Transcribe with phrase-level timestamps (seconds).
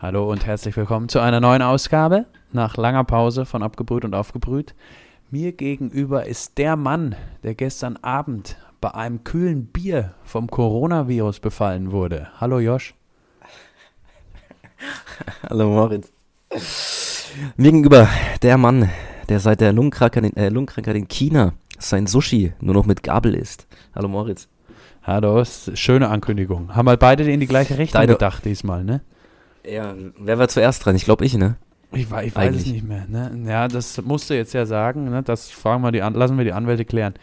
[0.00, 4.74] Hallo und herzlich willkommen zu einer neuen Ausgabe nach langer Pause von Abgebrüht und Aufgebrüht.
[5.30, 11.92] Mir gegenüber ist der Mann, der gestern Abend bei einem kühlen Bier vom Coronavirus befallen
[11.92, 12.28] wurde.
[12.40, 12.94] Hallo Josh.
[15.50, 16.10] Hallo Moritz.
[17.56, 18.08] Mir gegenüber
[18.42, 18.88] der Mann,
[19.28, 23.34] der seit der Lungenkrankheit in, äh, Lungenkrankheit in China sein Sushi nur noch mit Gabel
[23.34, 23.66] isst.
[23.94, 24.48] Hallo Moritz.
[25.02, 26.74] Hallo, schöne Ankündigung.
[26.74, 29.02] Haben wir beide in die gleiche Richtung Deine- gedacht diesmal, ne?
[29.68, 30.96] Ja, wer war zuerst dran?
[30.96, 31.56] Ich glaube ich, ne?
[31.92, 32.66] Ich, wei- ich weiß Eigentlich.
[32.66, 33.04] es nicht mehr.
[33.08, 33.30] Ne?
[33.48, 35.10] Ja, das musst du jetzt ja sagen.
[35.10, 35.22] Ne?
[35.22, 37.14] Das fragen wir die an, lassen wir die Anwälte klären.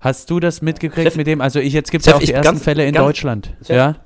[0.00, 1.40] Hast du das mitgekriegt Chef- mit dem?
[1.40, 3.54] Also ich, jetzt gibt es ja auch die ersten ganz- Fälle in ganz- Deutschland.
[3.66, 3.96] Chef, ja?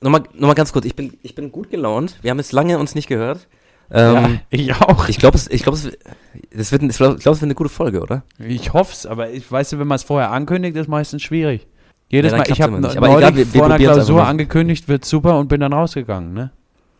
[0.00, 2.18] Nochmal, nochmal ganz kurz, ich bin, ich bin gut gelaunt.
[2.22, 3.48] Wir haben es lange uns nicht gehört.
[3.90, 5.08] ja, Ähm, ich auch.
[5.08, 5.90] Ich glaube, es, ich glaube, es,
[6.50, 8.22] es wird, ich glaube, es wird eine gute Folge, oder?
[8.38, 11.66] Ich hoffe es, aber ich weiß, wenn man es vorher ankündigt, ist meistens schwierig.
[12.10, 12.94] Jedes Ja, Mal, ich habe immer nicht.
[13.00, 16.32] neulich Aber egal, wir- wir vor einer Klausur angekündigt, wird super und bin dann rausgegangen.
[16.34, 16.50] Ne?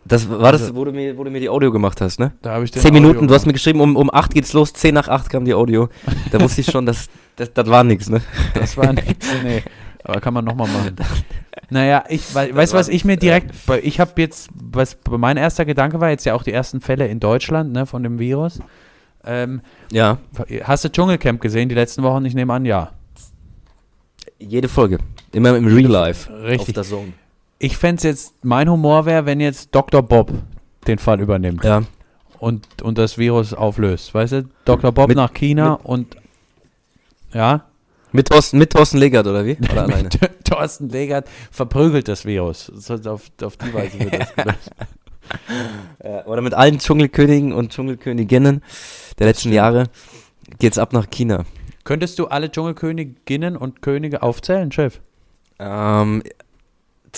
[0.09, 2.33] Das war das, Also- wo du mir, wo du mir die Audio gemacht hast, ne?
[2.43, 4.53] Da habe ich den Zehn Minuten, Audio- du hast mir geschrieben, um, um 8 geht's
[4.53, 5.89] los, 10 nach 8 kam die Audio.
[6.33, 8.21] Da wusste ich schon, dass, das, das war nix, ne?
[8.55, 9.63] Das war nichts, nee.
[10.05, 10.97] Aber kann man nochmal machen.
[11.71, 15.37] Naja, ich wei- weißt du, war- was ich mir direkt, ich habe jetzt, was mein
[15.37, 18.61] erster Gedanke war, jetzt ja auch die ersten Fälle in Deutschland, ne, von dem Virus.
[19.27, 19.61] Ähm,
[19.93, 20.19] Ja,
[20.65, 22.25] hast du Dschungelcamp gesehen die letzten Wochen?
[22.25, 22.93] Ich nehme an, ja.
[24.39, 24.99] jede Folge.
[25.33, 26.33] Immer im Real Life.
[26.33, 26.61] Richtig.
[26.69, 27.13] Auf der Zone.
[27.59, 30.03] Ich fände es jetzt, mein Humor wäre, wenn jetzt Dr.
[30.03, 30.33] Bob
[30.87, 31.83] den Fall übernimmt Ja.
[32.39, 34.15] und, und das Virus auflöst.
[34.15, 34.93] Weißt du, Dr.
[34.93, 36.17] Bob Mit- nach China mit- und
[37.33, 37.65] ja,
[38.13, 39.57] Mit Thorsten, mit Thorsten Legert, oder wie?
[39.71, 40.05] Oder alleine?
[40.05, 42.73] mit Thorsten Legert verprügelt das Virus.
[42.75, 44.71] Das auf, auf die Weise wird das gelöst.
[46.03, 48.63] Ja, oder mit allen Dschungelkönigen und Dschungelköniginnen
[49.19, 49.85] der letzten Jahre
[50.59, 51.45] geht's ab nach China.
[51.85, 55.01] Könntest du alle Dschungelköniginnen und Könige aufzählen, Chef?
[55.59, 56.23] Ähm,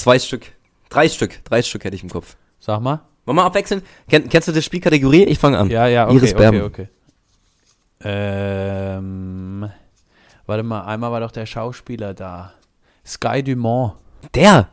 [0.00, 0.52] zwei Stück.
[0.88, 1.44] Drei Stück.
[1.44, 2.36] Drei Stück hätte ich im Kopf.
[2.58, 3.00] Sag mal.
[3.24, 3.82] Wollen wir abwechseln?
[4.08, 5.24] Kenn, kennst du die Spielkategorie?
[5.24, 5.70] Ich fange an.
[5.70, 6.62] Ja, ja, okay, Iris okay, Berben.
[6.62, 6.88] okay.
[8.02, 9.70] Ähm,
[10.46, 12.54] warte mal, einmal war doch der Schauspieler da.
[13.06, 13.94] Sky Dumont.
[14.34, 14.68] Der!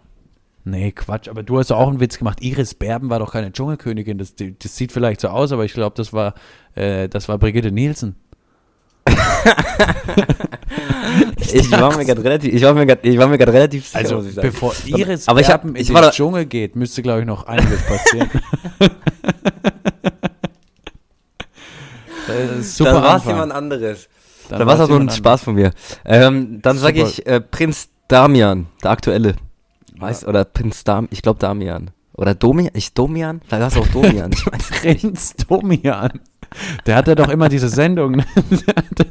[0.64, 2.42] Nee, Quatsch, aber du hast auch einen Witz gemacht.
[2.42, 4.18] Iris Berben war doch keine Dschungelkönigin.
[4.18, 6.34] Das, das sieht vielleicht so aus, aber ich glaube, das war,
[6.76, 8.16] äh, das war Brigitte Nielsen.
[11.54, 14.00] Ich war mir gerade relativ, ich war mir gerade, ich war mir gerade relativ sicher,
[14.00, 14.48] Also, muss ich sagen.
[14.50, 17.26] bevor Iris aber ich hab- ich in war den da- Dschungel geht, müsste, glaube ich,
[17.26, 18.30] noch einiges passieren.
[22.62, 24.10] Super Dann war es jemand anderes.
[24.50, 25.72] Dann Dann war es war's auch nur ein Spaß von mir.
[26.06, 29.36] Ähm, dann sage ich äh, Prinz Damian, der aktuelle.
[29.98, 31.92] Weißt, oder Prinz Dam, ich glaube Damian.
[32.14, 33.42] Oder Domian, ich Domian?
[33.48, 34.32] Vielleicht hast du auch Domian.
[34.32, 34.70] Weiß.
[34.82, 36.20] Prinz Domian.
[36.86, 38.26] Der hatte doch immer diese Sendung, ne?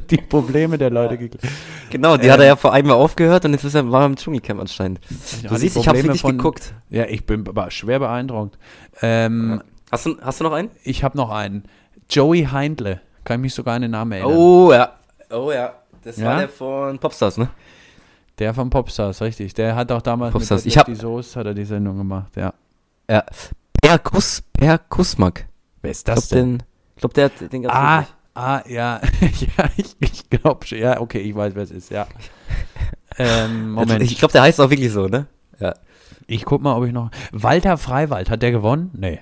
[0.09, 1.43] Die Probleme der Leute geklärt.
[1.89, 4.05] genau, die hat er ja vor einem Jahr aufgehört und jetzt ist er, war er
[4.07, 4.99] im Dschungelcamp anscheinend.
[5.43, 6.73] Ja, Du siehst, ich habe wirklich geguckt.
[6.89, 8.57] Ja, ich bin aber schwer beeindruckt.
[9.01, 9.61] Ähm,
[9.91, 10.69] Hast du, hast du noch einen?
[10.83, 11.63] Ich habe noch einen.
[12.09, 12.99] Joey Heindle.
[13.23, 14.33] Kann ich mich sogar an den Namen erinnern.
[14.35, 14.91] Oh ja.
[15.29, 15.73] Oh ja.
[16.03, 16.25] Das Ja?
[16.27, 17.49] war der von Popstars, ne?
[18.39, 19.53] Der von Popstars, richtig.
[19.53, 20.63] Der hat auch damals Popstars.
[20.65, 22.53] mit Ich hab- die Soße hat er die Sendung gemacht, ja.
[23.09, 23.23] Ja.
[23.81, 25.45] Per Kuss, Per Kussmack.
[25.81, 26.63] Wer ist Ich glaube, den,
[26.97, 28.99] ich glaub, der hat den ganz Ah, ah, ja.
[29.21, 30.79] ja, ich, ich glaube schon.
[30.79, 32.07] Ja, okay, ich weiß, wer es ist, ja.
[33.19, 34.03] Ähm, Moment.
[34.03, 35.25] Ich glaube, der heißt auch wirklich so, ne?
[35.59, 35.73] Ja.
[36.27, 37.09] Ich guck mal, ob ich noch.
[37.31, 38.91] Walter Freiwald, hat der gewonnen?
[38.93, 39.21] Nee.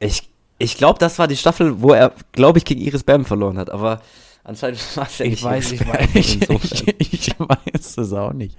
[0.00, 3.58] Ich, ich glaube, das war die Staffel, wo er, glaube ich, gegen Iris Berben verloren
[3.58, 4.02] hat, aber
[4.42, 8.32] anscheinend war es ja nicht Ich weiß, ich weiß, ich, ich, ich weiß es auch
[8.32, 8.58] nicht.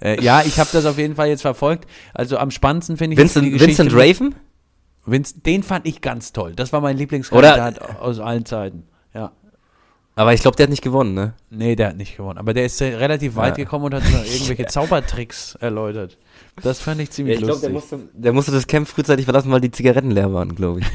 [0.00, 1.86] Äh, ja, ich habe das auf jeden Fall jetzt verfolgt.
[2.14, 4.34] Also am spannendsten finde ich Vincent, Vincent Raven?
[5.10, 6.52] Vince, den fand ich ganz toll.
[6.54, 8.84] Das war mein Lieblingskandidat aus allen Zeiten.
[9.14, 9.32] Ja.
[10.14, 11.34] Aber ich glaube, der hat nicht gewonnen, ne?
[11.50, 12.38] Nee, der hat nicht gewonnen.
[12.38, 13.64] Aber der ist äh, relativ weit Ja.
[13.64, 16.18] gekommen und hat irgendwelche Zaubertricks erläutert.
[16.62, 17.92] Das fand ich ziemlich ich glaube, der lustig.
[17.98, 20.86] musste, der musste das Camp frühzeitig verlassen, weil die Zigaretten leer waren, glaube ich.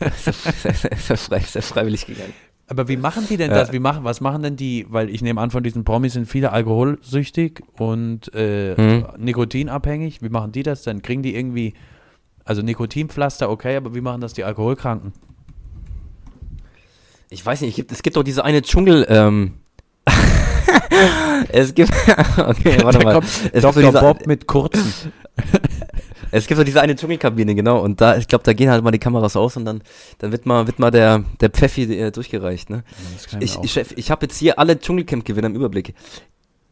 [0.00, 0.10] er
[1.18, 2.32] frei, ist er freiwillig gegangen.
[2.66, 3.58] Aber wie machen die denn Ja.
[3.58, 3.72] das?
[3.72, 4.86] Wie machen, was machen denn die?
[4.88, 9.04] Weil ich nehme an, von diesen Promis sind viele alkoholsüchtig und äh, Mhm.
[9.18, 10.22] nikotinabhängig.
[10.22, 11.02] Wie machen die das denn?
[11.02, 11.74] Kriegen die irgendwie,
[12.44, 15.12] also Nikotinpflaster, okay, aber wie machen das die Alkoholkranken?
[17.30, 19.54] Ich weiß nicht, es gibt, es gibt doch diese eine Dschungel, ähm,
[21.48, 21.90] es gibt,
[22.36, 23.18] okay, warte mal.
[23.18, 23.72] Es gibt, Dr.
[23.72, 25.12] so diese, Bob mit kurzen.
[26.30, 28.90] es gibt so diese eine Dschungelkabine, genau, und da, ich glaube, da gehen halt mal
[28.90, 29.82] die Kameras aus und dann,
[30.18, 32.84] dann wird mal, wird mal der, der Pfeffi äh, durchgereicht, ne?
[33.40, 35.94] Ich Ich, ich, ich habe jetzt hier alle Dschungelcamp-Gewinner im Überblick.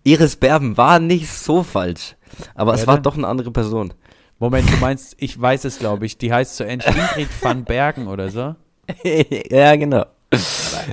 [0.04, 2.16] Iris Berben war nicht so falsch,
[2.54, 3.04] aber es Wer war denn?
[3.04, 3.94] doch eine andere Person.
[4.42, 6.18] Moment, du meinst, ich weiß es, glaube ich.
[6.18, 8.54] Die heißt zu Ende Ingrid van Bergen oder so.
[9.50, 10.04] ja, genau.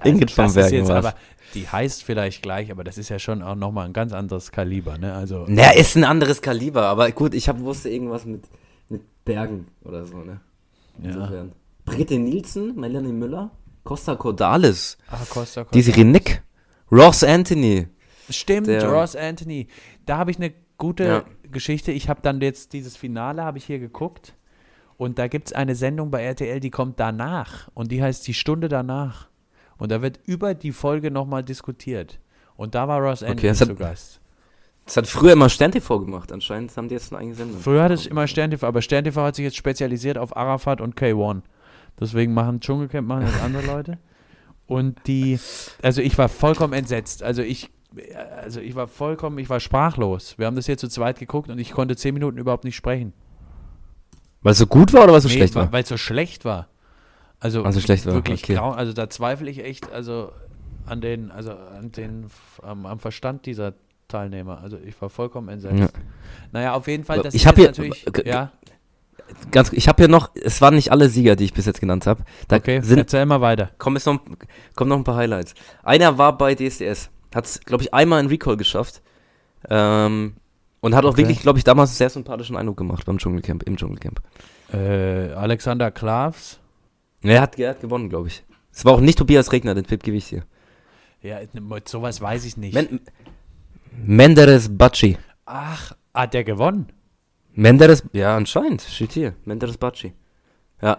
[0.04, 1.16] Ingrid das van ist Bergen jetzt aber,
[1.56, 5.00] die heißt vielleicht gleich, aber das ist ja schon auch nochmal ein ganz anderes Kaliber,
[5.00, 5.14] ne?
[5.16, 8.44] Also, Naja, ist ein anderes Kaliber, aber gut, ich hab, wusste irgendwas mit,
[8.88, 10.42] mit Bergen oder so, ne?
[11.02, 11.10] Ja.
[11.10, 11.52] Insofern.
[11.86, 13.50] Brigitte Nielsen, Melanie Müller,
[13.84, 15.66] Costa Cordalis, Ah, Costa, Costa.
[15.74, 16.44] Desiree Nick,
[16.92, 17.88] Ross Anthony.
[18.30, 19.68] Stimmt, Der- Ross Anthony.
[20.06, 21.24] Da habe ich eine gute Ja.
[21.52, 21.92] Geschichte.
[21.92, 24.36] Ich habe dann jetzt dieses Finale, habe ich hier geguckt.
[24.98, 27.70] Und da gibt es eine Sendung bei RTL, die kommt danach.
[27.74, 29.28] Und die heißt Die Stunde danach.
[29.78, 32.20] Und da wird über die Folge nochmal diskutiert.
[32.58, 33.30] Und da war Ross das
[33.62, 34.20] hat- zu Gast.
[34.86, 36.32] Das hat früher immer Stern TV gemacht.
[36.32, 37.62] Anscheinend haben die jetzt eine eigene Sendung.
[37.62, 40.82] Früher hatte ich immer Stern TV, aber Stern TV hat sich jetzt spezialisiert auf Arafat
[40.82, 41.44] und K1.
[42.00, 44.00] Deswegen machen Dschungelcamp machen jetzt andere Leute.
[44.66, 45.40] Und die,
[45.82, 47.24] also ich war vollkommen entsetzt.
[47.24, 47.70] Also ich,
[48.42, 50.38] also ich war vollkommen, ich war sprachlos.
[50.38, 53.14] Wir haben das hier zu zweit geguckt und ich konnte zehn Minuten überhaupt nicht sprechen.
[54.42, 55.72] Weil es so gut war oder weil es so Nee, schlecht war?
[55.72, 56.68] Weil es so schlecht war.
[57.40, 58.56] Also Weil es so schlecht war, wirklich okay.
[58.56, 60.32] grau, also da zweifle ich echt also
[60.86, 62.28] an den, also an den,
[62.62, 63.74] am, am Verstand dieser
[64.08, 64.60] Teilnehmer.
[64.62, 65.80] Also ich war vollkommen entsetzt.
[65.80, 65.88] Ja.
[66.52, 68.52] Naja, auf jeden Fall, das ich ist hier- natürlich, ja,
[69.52, 72.08] Ganz, ich habe hier noch, es waren nicht alle Sieger, die ich bis jetzt genannt
[72.08, 72.24] habe.
[72.52, 73.70] Okay, sind, erzähl mal weiter.
[73.78, 74.20] kommen, jetzt noch,
[74.76, 75.54] kommen noch ein paar Highlights.
[75.84, 79.02] Einer war bei DSDS, hat es, glaube ich, einmal in Recall geschafft.
[79.70, 80.36] Ähm,
[80.82, 81.24] und hat auch Okay.
[81.24, 84.22] wirklich, glaube ich, damals einen sehr sympathischen Eindruck gemacht beim Dschungelcamp, im Dschungelcamp.
[84.74, 86.60] Äh, Alexander Klavs.
[87.22, 88.44] Er hat, er hat gewonnen, glaube ich.
[88.72, 90.44] Es war auch nicht Tobias Regner, den Tipp gebe ich dir.
[91.22, 92.74] Ja, mit sowas weiß ich nicht.
[92.74, 93.02] Men
[93.92, 95.18] Menderes Bacci.
[95.46, 96.88] Ach, hat der gewonnen?
[97.54, 99.34] Menderes, ja, anscheinend, steht hier.
[99.44, 100.14] Menderes Bacci.
[100.82, 100.98] Ja.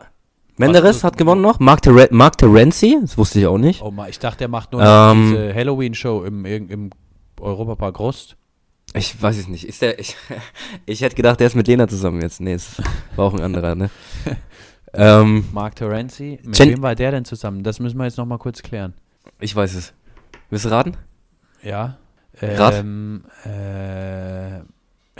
[0.60, 1.58] Menderes hat gewonnen noch.
[1.58, 3.82] Mark, Ter Mark Terenzi, das wusste ich auch nicht.
[3.82, 5.30] Oh ich dachte, der macht nur Ähm.
[5.30, 6.90] diese Halloween-Show im, im,
[7.40, 8.36] Europapark Rust.
[8.94, 9.66] Ich weiß es nicht.
[9.66, 10.16] Ist der, ich,
[10.86, 12.40] ich hätte gedacht, der ist mit Lena zusammen jetzt.
[12.40, 12.80] Nee, es
[13.16, 13.90] war auch ein anderer, ne?
[14.92, 16.38] ähm, Mark Terenzi.
[16.42, 17.62] Mit Jen- wem war der denn zusammen?
[17.62, 18.94] Das müssen wir jetzt nochmal kurz klären.
[19.38, 19.92] ich weiß es.
[20.50, 20.96] Willst du raten?
[21.62, 21.96] Ja.
[22.42, 22.74] Rat.
[22.74, 24.60] Ähm, äh,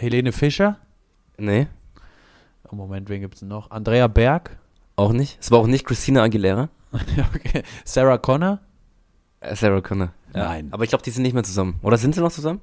[0.01, 0.79] Helene Fischer.
[1.39, 1.67] Nee,
[2.73, 3.71] Oh, Moment, wen gibt es noch?
[3.73, 4.57] Andrea Berg.
[4.97, 5.39] Auch nicht.
[5.41, 6.69] Es war auch nicht Christina Aguilera.
[7.35, 7.63] okay.
[7.85, 8.61] Sarah Connor.
[9.41, 10.13] Äh, Sarah Connor.
[10.33, 10.69] Nein.
[10.71, 11.79] Aber ich glaube, die sind nicht mehr zusammen.
[11.83, 12.61] Oder sind sie noch zusammen?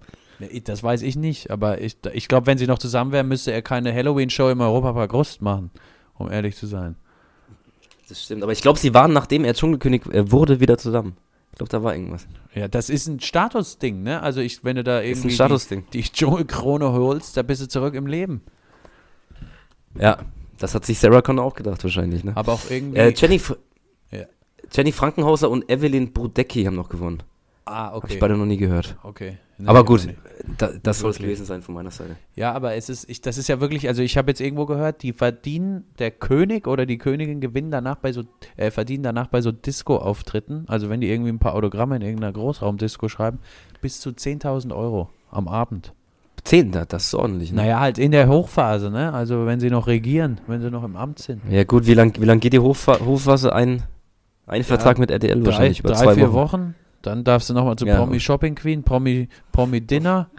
[0.66, 3.64] Das weiß ich nicht, aber ich, ich glaube, wenn sie noch zusammen wären, müsste er
[3.64, 5.72] keine Halloween-Show im Europapark Rust machen,
[6.14, 6.96] um ehrlich zu sein.
[8.08, 8.44] Das stimmt.
[8.44, 11.18] Aber ich glaube, sie waren, nachdem er Dschungelkönig wurde, wieder zusammen.
[11.52, 12.28] Ich glaube, da war irgendwas.
[12.54, 14.22] Ja, das ist ein Statusding, ne?
[14.22, 15.86] Also ich, wenn du da Ist irgendwie ein Statusding.
[15.92, 18.42] die, die Dschungelkrone holst, da bist du zurück im Leben.
[20.00, 20.20] Ja,
[20.60, 22.36] das hat sich Sarah Connor auch gedacht wahrscheinlich, ne?
[22.36, 22.98] Aber auch irgendwie.
[22.98, 23.42] Äh, Jenny,
[24.12, 24.26] Ja.
[24.72, 27.24] Jenny Frankenhauser und Evelyn Brudecki haben noch gewonnen.
[27.66, 28.14] ah, okay.
[28.14, 28.98] ich beide noch nie gehört.
[29.04, 29.38] okay.
[29.60, 30.08] Nee, aber gut,
[30.60, 32.16] da, das soll es gewesen sein von meiner Seite.
[32.36, 35.02] Ja, aber es ist, ich, das ist ja wirklich, also ich habe jetzt irgendwo gehört,
[35.02, 38.22] die verdienen, der König oder die Königin gewinnen danach bei so,
[38.56, 42.34] äh, verdienen danach bei so Disco-Auftritten, also wenn die irgendwie ein paar Autogramme in irgendeiner
[42.34, 43.40] Großraumdisco schreiben,
[43.82, 45.94] bis zu 10.000 Euro am Abend.
[46.48, 47.58] Zehn, da- das ist ordentlich, ne?
[47.64, 49.12] Naja, halt in der Hochphase, ne?
[49.14, 51.42] Also wenn sie noch regieren, wenn sie noch im Amt sind.
[51.50, 53.54] Ja gut, wie lang, wie lang geht die Hochfa Hochphase?
[53.54, 53.84] Ein,
[54.46, 56.60] ein Vertrag mit RTL Drei, wahrscheinlich über drei zwei vier Wochen.
[56.62, 56.76] Wochen.
[57.02, 57.98] Dann darfst du nochmal zu Ja.
[57.98, 60.30] Promi Shopping Queen, Promi, Promi Dinner.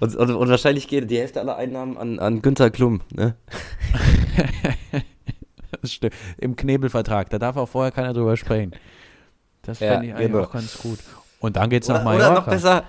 [0.00, 3.34] Und, und, und wahrscheinlich geht die Hälfte aller Einnahmen an, an Günther Klum, ne?
[5.82, 6.14] Das stimmt.
[6.38, 7.30] Im Knebelvertrag.
[7.30, 8.72] Da darf auch vorher keiner drüber sprechen.
[9.62, 10.44] Das Ja, fände ich eigentlich genau.
[10.44, 10.98] auch ganz gut.
[11.40, 12.50] Und dann geht's nach Oder, oder noch Mallorca.
[12.50, 12.84] besser,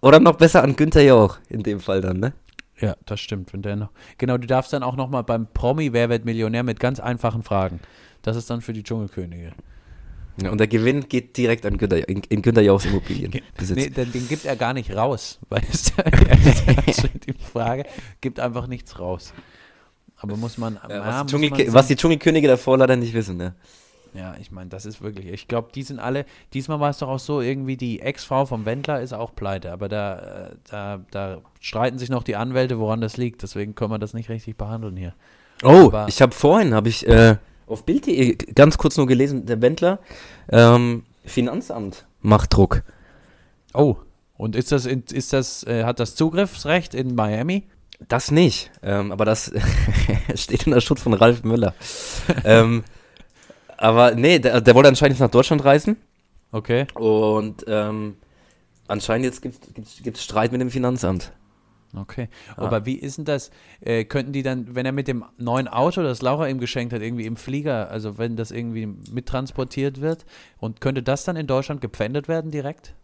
[0.00, 2.32] oder noch besser an Günther Jauch, in dem Fall dann, ne?
[2.78, 3.52] Ja, das stimmt.
[3.52, 6.80] Wenn der noch, genau, du darfst dann auch nochmal beim Promi Wer wird Millionär mit
[6.80, 7.80] ganz einfachen Fragen.
[8.22, 9.52] Das ist dann für die Dschungelkönige.
[10.42, 13.32] Ja, und der Gewinn geht direkt an Günther, in, in Günther Jauchs Immobilien.
[13.74, 15.38] Nee, den, den gibt er gar nicht raus.
[15.50, 15.92] Weil es
[17.26, 17.84] die Frage
[18.22, 19.34] gibt einfach nichts raus.
[20.16, 20.78] Aber muss man.
[20.88, 23.54] Ja, was die Dschungelkönige davor leider nicht wissen, ne?
[24.14, 25.26] Ja, ich meine, das ist wirklich.
[25.28, 26.24] Ich glaube, die sind alle.
[26.52, 29.70] Diesmal war es doch auch so, irgendwie die Ex-Frau vom Wendler ist auch pleite.
[29.72, 33.42] Aber da, äh, da, da streiten sich noch die Anwälte, woran das liegt.
[33.42, 35.14] Deswegen können wir das nicht richtig behandeln hier.
[35.62, 37.36] Oh, Aber- ich habe vorhin, habe ich äh,
[37.66, 40.00] auf Bild.de ganz kurz nur gelesen, der Wendler,
[40.50, 42.82] ähm, Finanzamt macht Druck.
[43.74, 43.96] Oh,
[44.36, 47.64] und ist das, ist das, äh, hat das Zugriffsrecht in Miami?
[48.08, 49.52] Das nicht, ähm, aber das
[50.34, 51.74] steht in der Schutz von Ralf Müller.
[52.44, 52.82] ähm,
[53.80, 55.96] aber nee, der, der wollte anscheinend jetzt nach Deutschland reisen
[56.52, 56.86] Okay.
[56.94, 58.16] und ähm,
[58.88, 61.32] anscheinend jetzt gibt es Streit mit dem Finanzamt.
[61.96, 62.28] Okay.
[62.56, 62.62] Ah.
[62.66, 63.50] Aber wie ist denn das?
[63.80, 67.02] Äh, könnten die dann, wenn er mit dem neuen Auto, das Laura ihm geschenkt hat,
[67.02, 70.24] irgendwie im Flieger, also wenn das irgendwie mittransportiert wird,
[70.58, 72.94] und könnte das dann in Deutschland gepfändet werden direkt?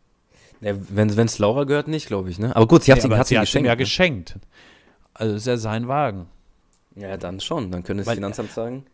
[0.61, 2.38] Ja, wenn es Laura gehört, nicht, glaube ich.
[2.38, 2.54] Ne?
[2.54, 3.66] Aber gut, sie hat Nee, hat sie hat ihm geschenkt.
[3.66, 3.76] ja ne?
[3.76, 4.37] geschenkt.
[5.14, 6.26] Also ist ja sein Wagen.
[6.95, 7.71] Ja, dann schon.
[7.73, 8.85] Dann könnte das Weil- Finanzamt sagen.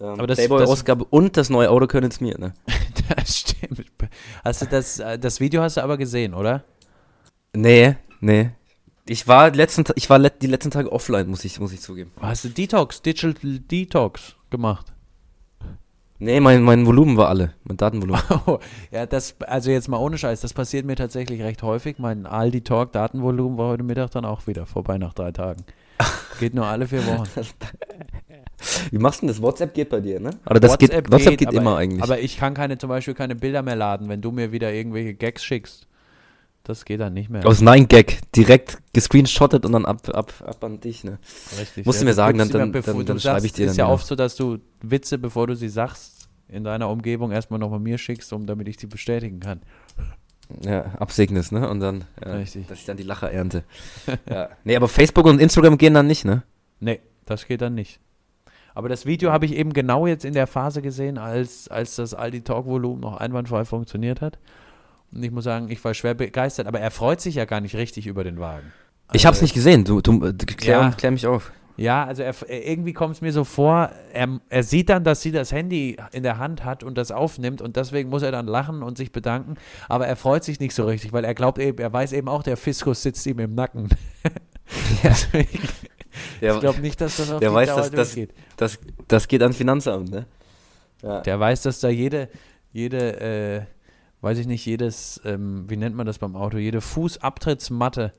[0.00, 2.54] Ähm, Aber das- Playboy-Ausgabe und das neue Auto können es mir, ne?
[3.16, 3.84] Das stimmt.
[4.44, 6.64] Hast du das, äh, das Video hast du aber gesehen, oder?
[7.54, 8.50] Nee, nee.
[9.08, 12.10] Ich war, letzten, ich war die letzten Tage offline, muss ich, muss ich zugeben.
[12.20, 14.92] Hast du Detox, Digital Detox gemacht?
[16.18, 17.52] Nee, mein, mein Volumen war alle.
[17.64, 18.20] Mein Datenvolumen.
[18.46, 18.58] Oh,
[18.90, 21.98] ja, das, also jetzt mal ohne Scheiß, das passiert mir tatsächlich recht häufig.
[21.98, 25.64] Mein Aldi Talk Datenvolumen war heute Mittag dann auch wieder vorbei nach drei Tagen.
[26.40, 27.28] Geht nur alle vier Wochen.
[28.90, 29.42] Wie machst du denn das?
[29.42, 30.30] WhatsApp geht bei dir, ne?
[30.48, 32.02] Oder das geht, WhatsApp geht aber, immer eigentlich.
[32.02, 35.14] Aber ich kann keine, zum Beispiel keine Bilder mehr laden, wenn du mir wieder irgendwelche
[35.14, 35.86] Gags schickst.
[36.64, 37.46] Das geht dann nicht mehr.
[37.46, 41.18] Aus 9gag direkt gescreenshottet und dann ab, ab, ab an dich, ne?
[41.60, 41.86] Richtig.
[41.86, 43.94] musst du mir sagen, dann- dann- dann- dann schreibe ich dir ist dann ja wieder.
[43.94, 47.78] oft so, dass du Witze, bevor du sie sagst, in deiner Umgebung erstmal noch bei
[47.78, 49.60] mir schickst, um damit ich sie bestätigen kann.
[50.64, 51.68] Ja, absegnest, ne?
[51.68, 52.66] Und dann, ja, Richtig.
[52.68, 53.64] dass ich dann die Lacher ernte.
[54.28, 54.48] ja.
[54.64, 56.42] Nee, aber Facebook und Instagram gehen dann nicht, ne?
[56.80, 58.00] Nee, das geht dann nicht.
[58.76, 62.12] Aber das Video habe ich eben genau jetzt in der Phase gesehen, als, als das
[62.12, 64.38] Aldi Talk Volumen noch einwandfrei funktioniert hat.
[65.10, 67.74] Und ich muss sagen, ich war schwer begeistert, aber er freut sich ja gar nicht
[67.74, 68.70] richtig über den Wagen.
[69.14, 69.84] Ich hab's Also- nicht gesehen.
[69.84, 70.90] Du, du äh, klär, Ja.
[70.90, 71.52] klär mich auf.
[71.78, 75.32] Ja, also er, irgendwie kommt es mir so vor, er, er sieht dann, dass sie
[75.32, 78.82] das Handy in der Hand hat und das aufnimmt und deswegen muss er dann lachen
[78.82, 79.54] und sich bedanken,
[79.88, 82.42] aber er freut sich nicht so richtig, weil er glaubt eben, er weiß eben auch,
[82.42, 83.88] der Fiskus sitzt ihm im Nacken.
[85.02, 85.68] Deswegen,
[86.40, 88.34] Der, ich glaube nicht, dass das auf der die weiß, Dauer dass das- durchgeht.
[88.56, 90.26] das, das geht an Finanzamt, ne?
[91.02, 91.20] Ja.
[91.20, 92.28] Der weiß, dass da jede,
[92.72, 93.62] jede, äh,
[94.22, 98.12] weiß ich nicht, jedes, ähm, wie nennt man das beim Auto, jede Fußabtrittsmatte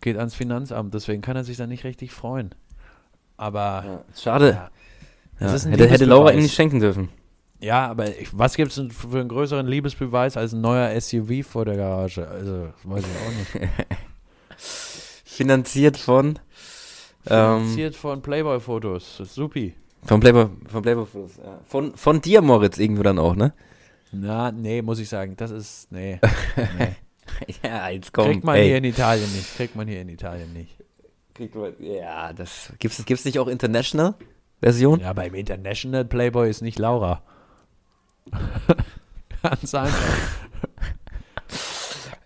[0.00, 2.54] geht ans Finanzamt, deswegen kann er sich da nicht richtig freuen.
[3.36, 4.48] Aber Ja, Schade.
[4.50, 4.52] Ja.
[4.52, 4.70] Ja.
[5.38, 7.08] Das ist ein Hätte, hätte Laura ihm nicht schenken dürfen.
[7.60, 11.64] Ja, aber ich, was gibt es für einen größeren Liebesbeweis als ein neuer SUV vor
[11.64, 12.26] der Garage?
[12.28, 13.70] Also, das weiß ich auch nicht.
[15.24, 16.38] Finanziert von.
[17.28, 19.18] Ähm, Finanziert von Playboy-Fotos.
[19.18, 19.74] Supi.
[20.04, 21.60] von Playboy, von Playboy Fotos, ja.
[21.64, 23.52] Von, von dir, Moritz, irgendwo dann auch, ne?
[24.12, 25.34] Na, nee, muss ich sagen.
[25.36, 26.20] Das ist, nee.
[26.78, 26.96] nee.
[27.62, 29.56] Ja, jetzt Kriegt man hier in Italien nicht.
[29.56, 30.76] Kriegt man hier in Italien nicht.
[31.34, 32.72] Kriegt man, ja, das.
[32.78, 34.14] Gibt's, gibt's nicht auch International
[34.60, 35.00] Version?
[35.00, 37.22] Ja, beim International Playboy ist nicht Laura.
[39.42, 40.45] Ganz einfach.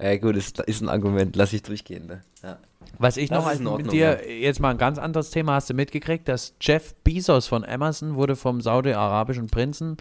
[0.01, 2.23] Ja, gut, ist, ist ein Argument, lass ich durchgehen, ne?
[2.43, 2.59] Ja.
[2.99, 5.55] Was ich Das noch als in mit Ordnung, dir, jetzt mal ein ganz anderes Thema,
[5.55, 9.97] hast du mitgekriegt, dass Jeff Bezos von Amazon wurde vom saudi-arabischen Prinzen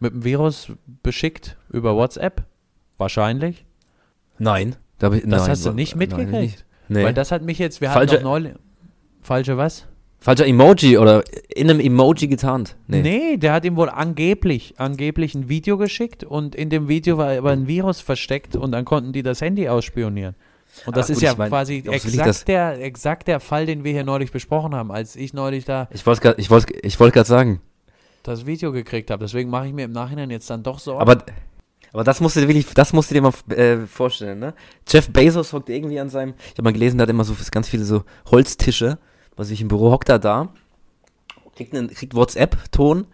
[0.00, 0.68] mit dem Virus
[1.02, 2.42] beschickt über WhatsApp?
[2.98, 3.64] Wahrscheinlich.
[4.38, 4.76] Nein.
[4.98, 6.32] Da ich, Das nein, hast du nicht nein, mitgekriegt?
[6.42, 6.64] nicht.
[6.88, 7.04] Nee.
[7.04, 8.54] Weil das hat mich jetzt, wir Falsche- hatten noch neulich.
[9.20, 9.86] Falsche was?
[10.24, 11.22] Falscher Emoji oder
[11.54, 12.76] in einem Emoji getarnt.
[12.86, 13.02] Nee.
[13.02, 13.36] Nee.
[13.36, 17.50] der hat ihm wohl angeblich, angeblich ein Video geschickt und in dem Video war aber
[17.50, 20.34] ein Virus versteckt und dann konnten die das Handy ausspionieren.
[20.86, 23.84] Und das Ach ist gut, ja ich mein, quasi exakt der, exakt der Fall, den
[23.84, 26.98] wir hier neulich besprochen haben, als ich neulich da Ich wollte gerade ich wollt, ich
[26.98, 27.60] wollt grad sagen.
[28.22, 29.22] das Video gekriegt habe.
[29.22, 31.02] Deswegen mache ich mir im Nachhinein jetzt dann doch Sorgen.
[31.02, 31.22] Aber,
[31.92, 34.54] aber das musst du dir wirklich, das musst du dir mal äh, vorstellen, ne?
[34.88, 37.68] Jeff Bezos hockt irgendwie an seinem, ich habe mal gelesen, der hat immer so ganz
[37.68, 38.96] viele so Holztische,
[39.36, 40.48] was ich im Büro hockt er da,
[41.56, 43.06] kriegt, einen, kriegt WhatsApp-Ton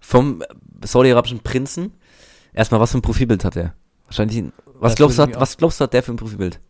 [0.00, 0.42] vom
[0.84, 1.92] saudi-arabischen Prinzen.
[2.52, 3.74] Erstmal, was für ein Profilbild hat er?
[4.06, 6.60] Wahrscheinlich, ein, was Das glaubst du, hat, was glaubst du, hat der für ein Profilbild?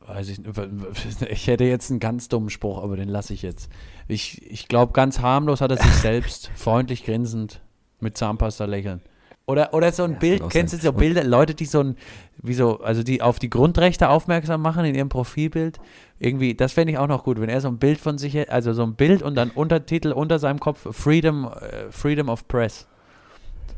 [0.00, 0.56] Weiß ich, nicht.
[1.30, 3.70] ich hätte jetzt einen ganz dummen Spruch, aber den lasse ich jetzt.
[4.06, 7.60] Ich, ich glaube, ganz harmlos hat er sich selbst, freundlich grinsend,
[8.00, 9.02] mit Zahnpasta lächeln.
[9.48, 11.96] Oder, oder so ein das Bild, auch kennst du so Bilder, Leute, die so ein,
[12.42, 15.80] wie so, also die auf die Grundrechte aufmerksam machen in ihrem Profilbild.
[16.18, 18.74] Irgendwie, das fände ich auch noch gut, wenn er so ein Bild von sich, also
[18.74, 22.86] so ein Bild und dann Untertitel unter seinem Kopf, Freedom, äh, Freedom of Press.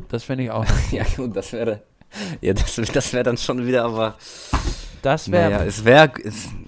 [0.09, 0.67] Das fände ich auch.
[0.91, 1.83] Ja, gut, das wäre,
[2.41, 4.17] ja, das, das wäre dann schon wieder, aber,
[5.03, 6.11] Das wäre naja, es wäre,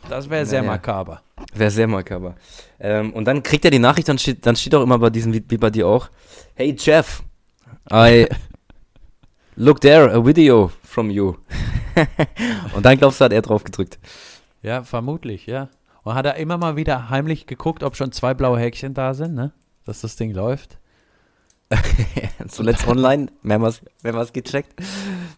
[0.08, 0.74] das wär sehr naja.
[0.74, 1.22] makaber.
[1.52, 2.36] Wäre sehr makaber.
[2.78, 5.34] Ähm, und dann kriegt er die Nachricht, dann steht, dann steht auch immer bei diesem,
[5.34, 6.08] wie bei dir auch,
[6.54, 7.24] Hey Jeff,
[7.92, 8.28] I
[9.56, 11.36] look there, a video from you.
[12.74, 13.98] und dann glaubst du, hat er drauf gedrückt.
[14.62, 15.68] Ja, vermutlich, ja.
[16.04, 19.34] Und hat er immer mal wieder heimlich geguckt, ob schon zwei blaue Häkchen da sind,
[19.34, 19.52] ne?
[19.84, 20.78] Dass das Ding läuft.
[22.48, 24.74] Zuletzt online, mehrmals, mehrmals gecheckt,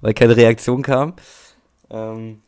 [0.00, 1.14] weil keine Reaktion kam.
[1.90, 2.42] Ähm,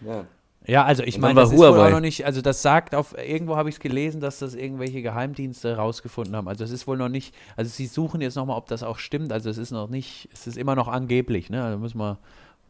[0.00, 0.26] ja.
[0.66, 1.88] Ja, also ich meine, das war ist wohl Huawei.
[1.88, 5.02] auch noch nicht, also das sagt auf, irgendwo habe ich es gelesen, dass das irgendwelche
[5.02, 6.46] Geheimdienste rausgefunden haben.
[6.46, 9.32] Also es ist wohl noch nicht, also sie suchen jetzt nochmal, ob das auch stimmt.
[9.32, 11.64] Also es ist noch nicht, es ist immer noch angeblich, ne?
[11.64, 12.18] Also müssen wir,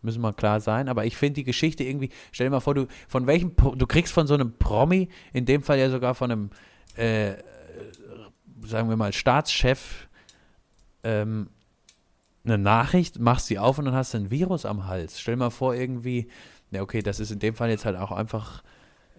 [0.01, 0.89] müssen wir klar sein.
[0.89, 4.13] Aber ich finde die Geschichte irgendwie, stell dir mal vor, du, von welchem, du kriegst
[4.13, 6.51] von so einem Promi, in dem Fall ja sogar von einem,
[6.97, 7.35] äh,
[8.65, 10.09] sagen wir mal, Staatschef,
[11.05, 11.49] ähm,
[12.45, 15.21] eine Nachricht, machst sie auf und dann hast du ein Virus am Hals.
[15.21, 16.29] Stell dir mal vor, irgendwie,
[16.73, 18.63] ja, okay, das ist in dem Fall jetzt halt auch einfach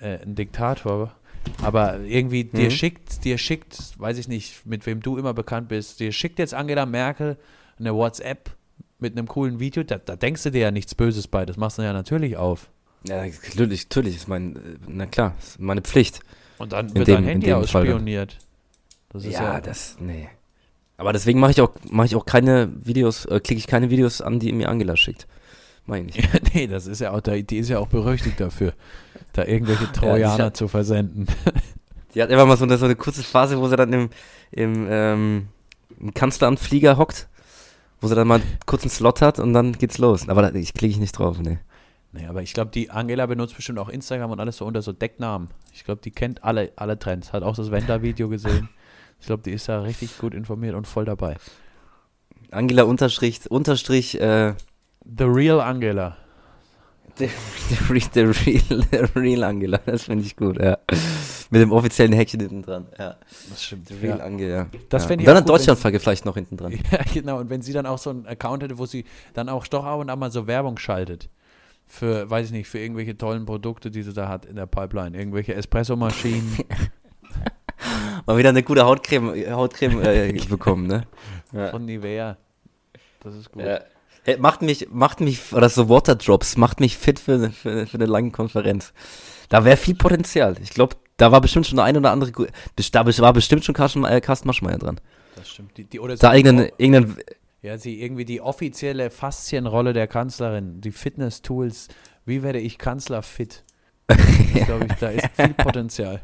[0.01, 1.13] äh, ein Diktator.
[1.61, 2.71] Aber irgendwie dir Mhm.
[2.71, 6.53] schickt, dir schickt, weiß ich nicht, mit wem du immer bekannt bist, dir schickt jetzt
[6.53, 7.37] Angela Merkel
[7.79, 8.49] eine WhatsApp
[8.99, 11.77] mit einem coolen Video, da, da denkst du dir ja nichts Böses bei, das machst
[11.77, 12.69] du ja natürlich auf.
[13.05, 16.21] Ja, natürlich, natürlich ist mein, na klar, ist meine Pflicht.
[16.57, 18.37] Und dann In wird dem- dein in Handy ausspioniert.
[19.09, 20.29] Das ist Ja, ja, das, nee.
[20.95, 24.21] Aber deswegen mache ich auch, mache ich auch keine Videos, äh, klicke ich keine Videos
[24.21, 25.27] an, die mir Angela schickt.
[25.85, 26.15] Meine ich.
[26.23, 28.73] Ja, nee, das ist ja auch, die ist ja auch berüchtigt dafür,
[29.33, 31.27] da irgendwelche Trojaner hat- zu versenden.
[32.15, 34.09] Die hat immer mal so eine, so eine kurze Phase, wo sie dann im,
[34.51, 35.47] im, ähm,
[35.99, 37.27] im Kanzleramtflieger hockt,
[38.01, 40.29] wo sie dann mal einen Slot hat und dann geht's los.
[40.29, 41.57] Aber da ich klicke ich nicht drauf, nee.
[42.11, 44.93] Nee, aber ich glaube, die Angela benutzt bestimmt auch Instagram und alles so unter so
[44.93, 45.47] Decknamen.
[45.73, 47.33] Ich glaube, die kennt alle, alle Trends.
[47.33, 48.69] Hat auch das Wender-Video gesehen.
[49.19, 51.37] Ich glaube, die ist da richtig gut informiert und voll dabei.
[52.51, 54.53] Angela Unterstrich, Unterstrich, äh,
[55.05, 56.17] The Real Angela.
[57.19, 57.29] der,
[57.89, 60.77] Re- der, Real, der Real Angela, das finde ich gut, ja.
[61.51, 63.15] Mit dem offiziellen Häkchen hinten dran, ja.
[63.49, 63.89] Das stimmt.
[63.89, 64.67] Der Real Angela.
[64.89, 65.11] Das ja.
[65.11, 66.71] ich Und dann gut, Deutschlandflagge vielleicht noch hinten dran.
[66.91, 67.39] Ja, genau.
[67.39, 69.99] Und wenn sie dann auch so einen Account hätte, wo sie dann auch doch ab
[69.99, 71.29] und an mal so Werbung schaltet.
[71.85, 75.15] Für, weiß ich nicht, für irgendwelche tollen Produkte, die sie da hat in der Pipeline.
[75.15, 76.57] Irgendwelche Espressomaschinen.
[78.25, 81.03] Mal wieder eine gute Hautcreme, Hautcreme äh, bekommen, ne?
[81.51, 81.67] Ja.
[81.67, 82.37] von Nivea.
[83.19, 83.63] Das ist gut.
[83.63, 83.81] Ja.
[84.25, 88.05] Hey, macht mich, macht mich, oder so Waterdrops, macht mich fit für, für, für eine
[88.05, 88.93] lange Konferenz.
[89.49, 90.55] Da wäre viel Potenzial.
[90.63, 92.47] Ich glaube, da war bestimmt schon der ein oder andere,
[92.91, 94.99] da war bestimmt schon Carsten, äh, Carsten Maschmeyer dran.
[95.35, 95.77] Das stimmt.
[95.77, 97.17] Die, die, oder Da irgendein, irgendein,
[97.61, 101.89] Ja, sie irgendwie die offizielle Faszienrolle der Kanzlerin, die Fitness-Tools.
[102.25, 103.63] Wie werde ich Kanzler fit?
[104.55, 106.21] Ich glaube, da ist viel Potenzial.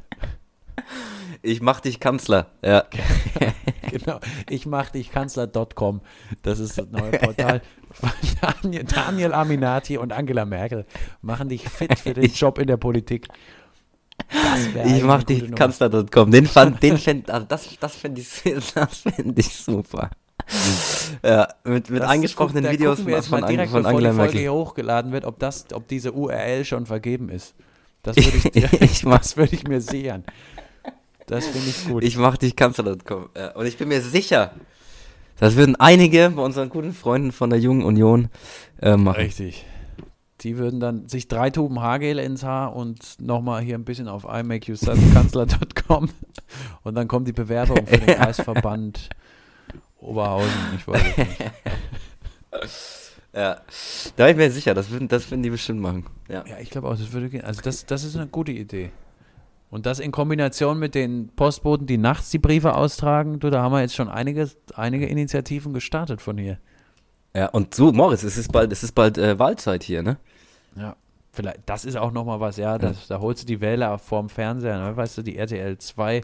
[1.42, 2.48] ich mach dich Kanzler.
[2.64, 2.86] Ja.
[4.06, 4.20] Genau.
[4.50, 6.02] Ich mache dich Kanzler.com.
[6.44, 7.62] Das ist das neue Portal.
[8.62, 10.86] Daniel, Daniel Aminati und Angela Merkel
[11.22, 13.28] machen dich fit für den Job in der Politik.
[14.86, 15.50] Ich mach dich.
[15.56, 16.30] Kanzler.com.
[16.32, 18.28] Den fand, den fänd, also das, das fände ich,
[18.74, 20.10] das fänd ich super.
[21.24, 24.10] Ja, mit, mit Das eingesprochenen guck- Videos wir von, jetzt mal von, direkt, von Angela
[24.10, 24.40] die Folge Merkel.
[24.42, 27.54] hier hochgeladen wird, ob, das, ob diese URL schon vergeben ist.
[28.04, 30.24] Das würde ich, dir- Ich mach- das würde ich mir sichern.
[31.30, 32.04] Das finde ich gut.
[32.04, 33.30] Ich mach dich Kanzler.com.
[33.38, 34.52] Ja, und ich bin mir sicher,
[35.40, 38.30] das würden einige bei unseren guten Freunden von der Jungen Union
[38.82, 39.22] äh, machen.
[39.22, 39.64] Richtig.
[40.42, 44.24] Die würden dann sich drei Tuben Haargel ins Haar und nochmal hier ein bisschen auf
[44.24, 46.10] imakeyourselfkanzler.com
[46.84, 49.10] und dann kommt die Bewerbung für den Kreisverband
[50.00, 50.50] Oberhausen.
[50.78, 51.40] Ich weiß es nicht.
[53.34, 53.62] Ja,
[54.16, 56.06] da bin ich mir sicher, das würden, das würden die bestimmt machen.
[56.28, 56.44] Ja.
[56.48, 57.44] Ja, ich glaube auch, das würde gehen.
[57.44, 58.92] Also das, das ist eine gute Idee.
[59.70, 63.72] Und das in Kombination mit den Postboten, die nachts die Briefe austragen, du, da haben
[63.72, 66.60] wir jetzt schon einige, einige Initiativen gestartet von hier.
[67.36, 70.18] ja, und so, Moritz, es ist bald, es ist bald äh, Wahlzeit hier, ne?
[70.76, 70.96] Ja.
[71.32, 74.80] Vielleicht, das ist auch nochmal was, ja, das, da holst du die Wähler vorm Fernseher,
[74.80, 74.98] ne?
[74.98, 76.22] weißt du, die RTL 2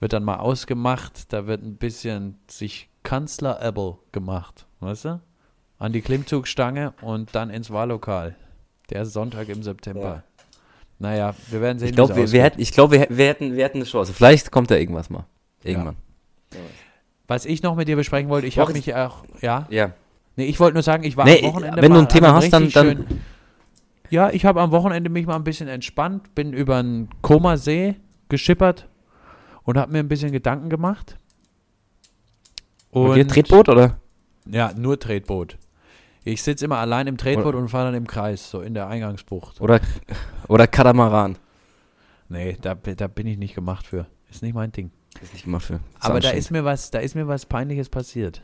[0.00, 5.20] wird dann mal ausgemacht, da wird ein bisschen sich Kanzler-Apple gemacht, weißt du?
[5.78, 8.34] An die Klimmzugstange und dann ins Wahllokal.
[8.90, 10.02] Der Sonntag im September.
[10.02, 10.22] Ja.
[11.00, 13.64] Naja, wir werden sehen, Ich glaube, wir, wir, hätten, ich glaub, wir, wir, hätten, wir
[13.64, 14.12] hätten eine Chance.
[14.12, 15.24] Vielleicht kommt da irgendwas mal.
[15.64, 15.96] Irgendwann.
[17.26, 19.92] Was ich noch mit dir besprechen wollte, ich habe mich auch, ja, Ja.
[20.36, 22.50] Nee, ich wollte nur sagen, ich war Nee, am Wochenende wenn du ein Thema hast,
[22.52, 23.06] dann- dann-
[24.10, 27.96] ja, ich habe am Wochenende mich mal ein bisschen entspannt, bin über den Koma See
[28.28, 28.86] geschippert
[29.64, 31.16] und habe mir ein bisschen Gedanken gemacht.
[32.90, 33.98] Und Okay, Tretboot oder?
[34.46, 35.56] Ja, nur Tretboot.
[36.24, 39.60] Ich sitze immer allein im Tretboot und fahre dann im Kreis, so in der Eingangsbucht.
[39.60, 39.80] Oder,
[40.48, 41.38] oder Katamaran.
[42.28, 44.06] Nee, da, da bin ich nicht gemacht für.
[44.30, 44.90] Ist nicht mein Ding.
[45.22, 45.80] Ist nicht gemacht für.
[45.98, 48.42] Aber da ist mir was, da ist mir was Peinliches passiert.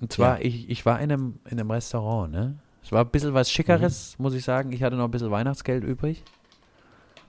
[0.00, 2.58] Und zwar, ich, ich war in einem, in einem Restaurant, ne?
[2.82, 4.22] Es war ein bisschen was Schickeres, Mhm.
[4.22, 4.72] muss ich sagen.
[4.72, 6.24] Ich hatte noch ein bisschen Weihnachtsgeld übrig.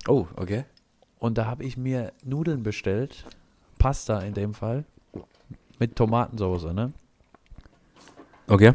[0.08, 0.64] Oh, okay.
[1.20, 3.26] Und da habe ich mir Nudeln bestellt.
[3.78, 4.86] Pasta in dem Fall.
[5.80, 6.94] Mit Tomatensauce, ne?
[8.48, 8.74] Okay.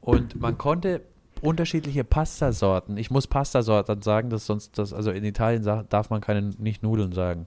[0.00, 1.02] Und man konnte
[1.42, 2.96] unterschiedliche Pastasorten.
[2.96, 7.12] Ich muss Pastasorten sagen, das sonst das also in Italien darf man keine nicht Nudeln
[7.12, 7.46] sagen.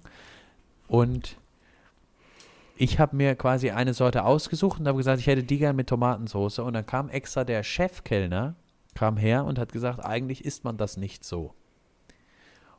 [0.87, 1.37] Und
[2.75, 5.87] ich habe mir quasi eine Sorte ausgesucht und habe gesagt, ich hätte die gern mit
[5.87, 8.55] Tomatensauce und dann kam extra der Chefkellner
[8.95, 11.53] kam her und hat gesagt, eigentlich isst man das nicht so.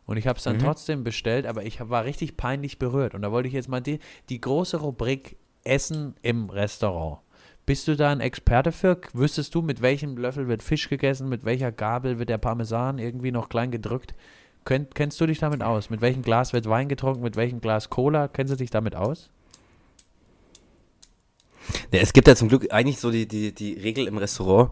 [0.06, 0.60] Und ich habe es dann Mhm.
[0.60, 4.00] trotzdem bestellt, aber ich war richtig peinlich berührt und da wollte ich jetzt mal die,
[4.28, 7.20] die große Rubrik Essen im Restaurant.
[7.66, 9.00] Bist du da ein Experte für?
[9.14, 13.30] Wüsstest du, mit welchem Löffel wird Fisch gegessen, mit welcher Gabel wird der Parmesan irgendwie
[13.32, 14.14] noch klein gedrückt?
[14.64, 15.88] Könnt, kennst du dich damit aus?
[15.88, 18.28] Mit welchem Glas wird Wein getrunken, mit welchem Glas Cola?
[18.28, 19.30] Kennst du dich damit aus?
[21.90, 24.70] Ja, es gibt ja zum Glück eigentlich so die, die, die Regel im Restaurant,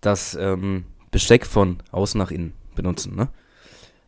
[0.00, 3.28] dass ähm, Besteck von außen nach innen benutzen, ne?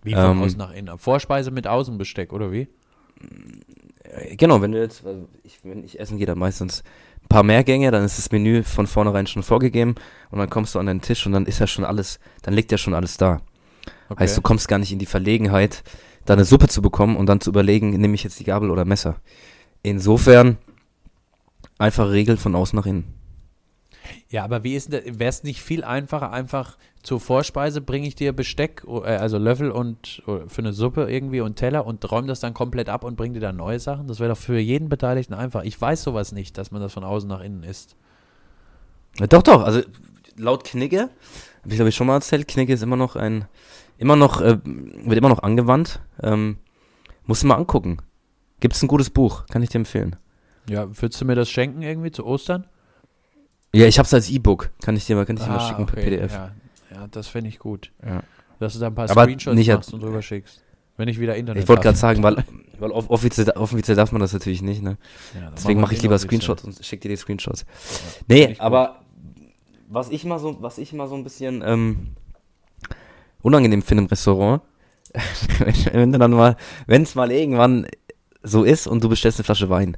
[0.03, 0.99] Wie von Ähm, außen nach innen?
[0.99, 2.67] Vorspeise mit Außenbesteck, oder wie?
[4.03, 6.83] Äh, Genau, wenn du jetzt, also ich, wenn ich essen gehe, dann meistens
[7.33, 9.95] ein paar Mehrgänge, dann ist das Menü von vornherein schon vorgegeben
[10.31, 12.71] und dann kommst du an deinen Tisch und dann ist ja schon alles, dann liegt
[12.71, 13.41] ja schon alles da.
[14.11, 14.25] Okay.
[14.25, 15.83] Heißt, du kommst gar nicht in die Verlegenheit,
[16.27, 18.85] da eine Suppe zu bekommen und dann zu überlegen, nehme ich jetzt die Gabel oder
[18.85, 19.17] Messer.
[19.83, 20.59] Insofern
[21.79, 23.22] einfache Regel von außen nach innen.
[24.33, 28.15] Ja, aber wie ist denn, wäre es nicht viel einfacher, einfach zur Vorspeise bringe ich
[28.15, 32.11] dir Besteck, o- äh, also Löffel und o- für eine Suppe irgendwie und Teller und
[32.11, 34.07] räum das dann komplett ab und bring dir dann neue Sachen?
[34.09, 35.65] Das wäre doch für jeden Beteiligten einfach.
[35.65, 37.95] Ich weiß sowas nicht, dass man das von außen nach innen isst.
[39.21, 39.83] Ja, doch, doch, also
[40.39, 41.11] laut Knigge,
[41.61, 43.45] habe ich glaube ich schon mal erzählt, Knigge ist immer noch ein,
[43.99, 46.01] immer noch, äh, wird immer noch angewandt.
[46.23, 46.57] Ähm,
[47.27, 47.99] musst du mal angucken.
[48.61, 50.17] Gibt es ein gutes Buch, kann ich dir empfehlen.
[50.71, 52.67] Ja, würdest du mir das schenken irgendwie zu Ostern?
[53.75, 55.69] Ja, ich habe es als E-Book, kann ich dir mal, kann ich dir mal Ah,
[55.69, 56.33] schicken per okay, PDF.
[56.33, 56.53] Ja,
[56.91, 57.91] ja das finde ich gut.
[58.07, 58.23] Ja.
[58.59, 60.63] Dass du da ein paar Aber Screenshots nicht- machst und drüber schickst.
[60.99, 62.45] Wenn ich wieder Internet Ich wollte gerade sagen, weil,
[62.79, 64.99] weil off offiziell, offiziell darf man das natürlich nicht, ne?
[65.35, 66.19] Ja, Deswegen mache ich lieber.
[66.19, 67.63] Screenshots und schicke dir die Screenshots.
[67.63, 69.01] Find Nee, aber
[69.89, 72.09] was ich mal so, was ich mal so ein bisschen ähm,
[73.41, 74.63] unangenehm finde im Restaurant,
[75.59, 76.57] wenn, wenn du dann mal,
[76.87, 77.87] wenn es mal irgendwann
[78.43, 79.97] so ist und du bestellst eine Flasche Wein.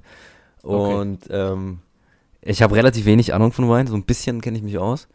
[0.63, 0.95] Okay.
[0.95, 1.81] Und ähm,
[2.45, 5.09] ich habe relativ wenig Ahnung von Wein, so ein bisschen kenne ich mich aus.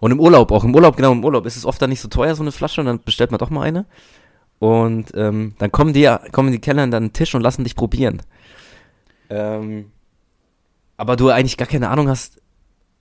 [0.00, 2.08] Und im Urlaub, auch im Urlaub, genau im Urlaub, ist es oft dann nicht so
[2.08, 3.86] teuer, so eine Flasche, und dann bestellt man doch mal eine.
[4.58, 8.22] Und ähm, dann kommen die, kommen die Kellner an den Tisch und lassen dich probieren.
[9.30, 9.90] Ähm,
[10.96, 12.40] aber du eigentlich gar keine Ahnung hast,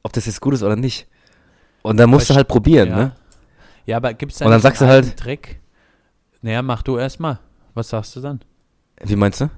[0.04, 1.08] ob das jetzt gut ist oder nicht.
[1.84, 2.95] Und dann musst du Verst- halt probieren, ja.
[2.95, 3.15] ne?
[3.86, 5.60] Ja, aber gibt es da Und dann sagst einen du halt- alten Trick?
[6.41, 7.39] Naja, mach du erst mal.
[7.74, 8.41] Was sagst du dann?
[9.04, 9.50] Wie meinst du?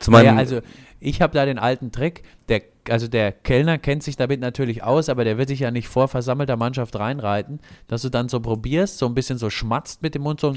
[0.00, 0.60] Zu meinem, Naja, also
[1.00, 2.24] ich habe da den alten Trick.
[2.48, 5.88] Der, also der Kellner kennt sich damit natürlich aus, aber der wird sich ja nicht
[5.88, 10.14] vor versammelter Mannschaft reinreiten, dass du dann so probierst, so ein bisschen so schmatzt mit
[10.14, 10.54] dem Mund, so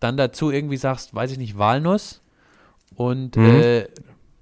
[0.00, 2.20] dann dazu irgendwie sagst, weiß ich nicht, Walnuss
[2.96, 3.44] und, Mhm.
[3.46, 3.88] äh,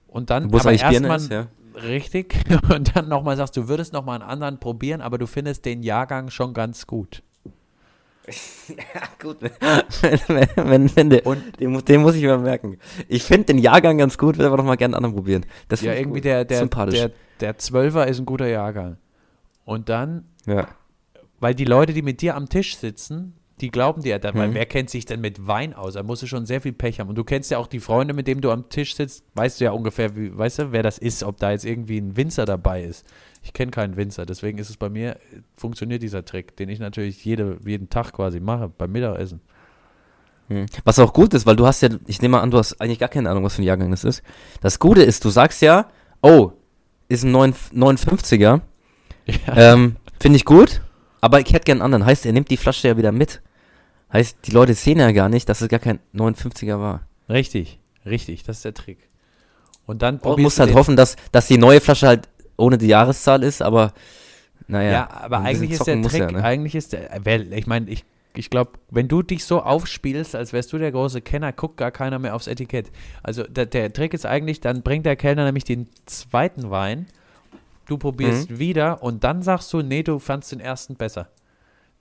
[0.08, 1.46] und dann wo Birne erstmal ja.
[1.82, 2.34] richtig
[2.74, 6.30] und dann nochmal sagst, du würdest nochmal einen anderen probieren, aber du findest den Jahrgang
[6.30, 7.22] schon ganz gut.
[8.68, 9.38] Ja, gut.
[9.40, 9.50] wenn,
[10.56, 12.78] wenn, wenn der, Und- den, mu- den muss ich mir merken.
[13.08, 15.44] Ich finde den Jahrgang ganz gut, will aber noch mal gerne einen anderen probieren.
[15.68, 16.24] Das Ja, irgendwie gut.
[16.26, 16.98] der, der, Sympathisch.
[16.98, 18.96] der, der Zwölfer ist ein guter Jahrgang.
[19.64, 20.68] Und dann ja.
[21.40, 24.54] Weil die Leute, die mit dir am Tisch sitzen, die glauben dir, da, weil Mhm.
[24.54, 25.94] wer kennt sich denn mit Wein aus?
[25.94, 27.08] Da musst du schon sehr viel Pech haben.
[27.08, 29.64] Und du kennst ja auch die Freunde, mit denen du am Tisch sitzt, weißt du
[29.64, 32.84] ja ungefähr, wie, weißt du, wer das ist, ob da jetzt irgendwie ein Winzer dabei
[32.84, 33.04] ist.
[33.42, 35.18] Ich kenne keinen Winzer, deswegen ist es bei mir,
[35.56, 39.40] funktioniert dieser Trick, den ich natürlich jede, jeden Tag quasi mache, beim Mittagessen.
[40.48, 40.66] Hm.
[40.84, 42.98] Was auch gut ist, weil du hast ja, ich nehme mal an, du hast eigentlich
[42.98, 44.22] gar keine Ahnung, was für ein Jahrgang das ist.
[44.60, 45.88] Das Gute ist, du sagst ja,
[46.22, 46.52] oh,
[47.08, 48.60] ist ein 9 59er,
[49.26, 49.36] Ja.
[49.54, 50.80] ähm, finde ich gut,
[51.20, 52.06] aber ich hätte gern einen anderen.
[52.06, 53.42] Heißt, er nimmt die Flasche ja wieder mit.
[54.12, 57.02] Heißt, die Leute sehen ja gar nicht, dass es gar kein 59er war.
[57.28, 58.98] Richtig, richtig, das ist der Trick.
[59.86, 62.28] Und dann Du probierst musst halt hoffen, dass, dass die neue Flasche halt
[62.62, 63.92] ohne die Jahreszahl ist, aber
[64.68, 64.90] naja.
[64.92, 66.42] Ja, aber eigentlich ist der Trick, er, ne?
[66.44, 70.52] eigentlich ist der, wer, ich meine, ich, ich glaube, wenn du dich so aufspielst, als
[70.52, 72.90] wärst du der große Kenner, guckt gar keiner mehr aufs Etikett.
[73.22, 77.06] Also der, der Trick ist eigentlich, dann bringt der Kellner nämlich den zweiten Wein,
[77.86, 78.58] du probierst Mhm.
[78.58, 81.28] wieder und dann sagst du, nee, du fandst den ersten besser.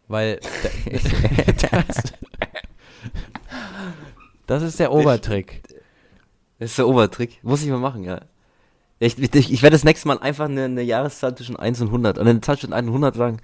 [0.08, 0.40] Weil
[1.72, 2.04] da- das,
[4.48, 5.64] das ist der Obertrick.
[6.60, 7.40] Das ist der Obertrick.
[7.44, 8.22] Muss ich mal machen, ja.
[9.04, 12.20] Ich, ich, ich werde das nächste Mal einfach eine, eine Jahreszahl zwischen 1 und 100,
[12.20, 13.38] oder eine Zahl zwischen 1 und 100 sagen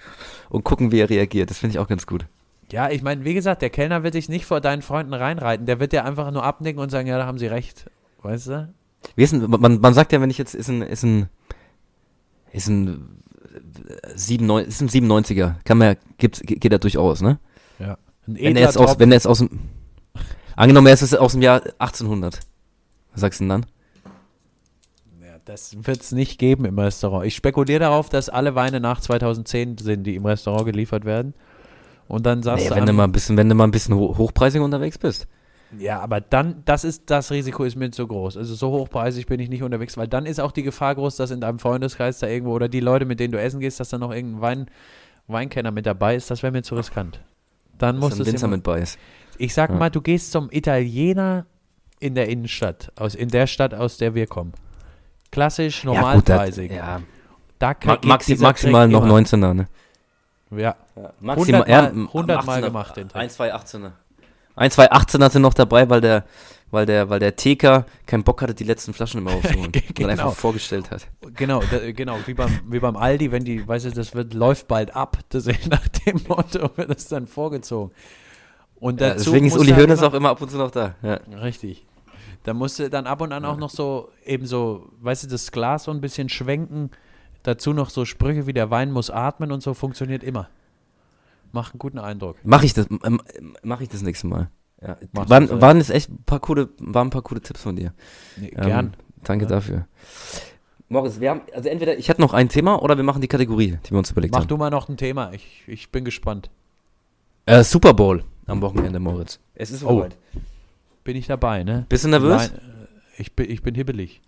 [0.50, 1.50] und gucken, wie er reagiert.
[1.50, 2.28] Das finde ich auch ganz gut.
[2.72, 5.80] Ja, ich meine, wie gesagt, der Kellner wird sich nicht vor deinen Freunden reinreiten, der
[5.80, 7.86] wird dir einfach nur abnicken und sagen, ja, da haben sie recht.
[8.22, 8.74] Weißt du?
[9.18, 11.28] Denn, man, man sagt ja, wenn ich jetzt, ist ein, ist ein,
[12.52, 13.20] ist ein,
[14.04, 17.40] äh, 97, ist ein 97er, kann man ge- geht ja durchaus, ne?
[17.80, 17.98] Ja.
[18.28, 19.50] Wenn er jetzt aus, wenn er jetzt aus dem,
[20.56, 22.42] angenommen, er ist aus dem Jahr 1800.
[23.14, 23.66] Was sagst du denn dann?
[25.48, 27.26] Das wird es nicht geben im Restaurant.
[27.26, 31.34] Ich spekuliere darauf, dass alle Weine nach 2010 sind, die im Restaurant geliefert werden.
[32.10, 33.96] Und dann sagst Nee, du, wenn du mal ein bisschen, wenn du mal ein bisschen
[33.96, 35.26] ho hochpreisig unterwegs bist.
[35.78, 38.36] ja, aber dann, das ist, das Risiko ist mir zu groß.
[38.38, 41.32] Also so hochpreisig bin ich nicht unterwegs, weil dann ist auch die Gefahr groß, dass
[41.32, 43.98] in deinem Freundeskreis da irgendwo oder die Leute, mit denen du essen gehst, dass da
[43.98, 44.66] noch irgendein Wein,
[45.28, 46.30] Weinkenner mit dabei ist.
[46.30, 47.22] Das wäre mir zu riskant.
[47.78, 48.98] Dann muss es Winzer mit bei ist.
[49.38, 49.76] Ich sag Ja.
[49.78, 51.46] mal, du gehst zum Italiener
[52.00, 54.54] in der Innenstadt, aus, in der Stadt, aus der wir kommen.
[55.32, 57.02] Klassisch, Ja, gut, das, ja.
[57.60, 59.16] Da maxi maximal Trick noch immer.
[59.18, 59.68] 19er, ne?
[60.52, 63.22] Ja, Ja, 100 Mal- 100 Mal gemacht, den Trick.
[63.22, 63.92] Ein, zwei 18er.
[64.56, 66.24] Ein, zwei 18er sind noch dabei, weil der,
[66.72, 69.66] weil der, weil der TK keinen Bock hatte, die letzten Flaschen immer aufzuholen.
[69.66, 69.94] Und Genau.
[69.98, 71.08] dann einfach vorgestellt hat.
[71.36, 74.68] genau, da, genau, wie beim, wie beim Aldi, wenn die, weißt du, das wird, läuft
[74.68, 77.92] bald ab, das ist nach dem Motto wird das dann vorgezogen.
[78.80, 80.94] Und Ja, dazu deswegen ist Uli Hoeneß auch immer ab und zu noch da.
[81.02, 81.16] Ja.
[81.42, 81.87] Richtig.
[82.44, 85.52] Da musst du dann ab und an auch noch so, eben so, weißt du, das
[85.52, 86.92] Glas so ein bisschen schwenken,
[87.44, 90.50] dazu noch so Sprüche wie der Wein muss atmen und so funktioniert immer.
[91.52, 92.38] Macht einen guten Eindruck.
[92.44, 93.22] Mach ich das, ähm,
[93.64, 94.50] mach ich das nächste Mal.
[94.82, 94.98] Ja.
[95.14, 97.94] Waren, gut, waren jetzt echt ein paar coole, waren ein paar coole Tipps von dir.
[98.38, 98.94] Nee, Ähm, gern.
[99.24, 99.50] Danke Ja.
[99.50, 99.88] dafür.
[100.90, 103.78] Moritz, wir haben, also entweder ich hätte noch ein Thema oder wir machen die Kategorie,
[103.86, 104.48] die wir uns überlegt Mach haben.
[104.48, 105.34] du mal noch ein Thema.
[105.34, 106.50] Ich, ich bin gespannt.
[107.46, 109.40] Äh, Super Bowl am Wochenende, Moritz.
[109.56, 110.08] Es ist Oh.
[111.08, 111.86] Bin ich dabei, ne?
[111.88, 112.52] Bist du nervös?
[112.52, 114.22] Nein, äh, ich bin, ich bin hibbelig.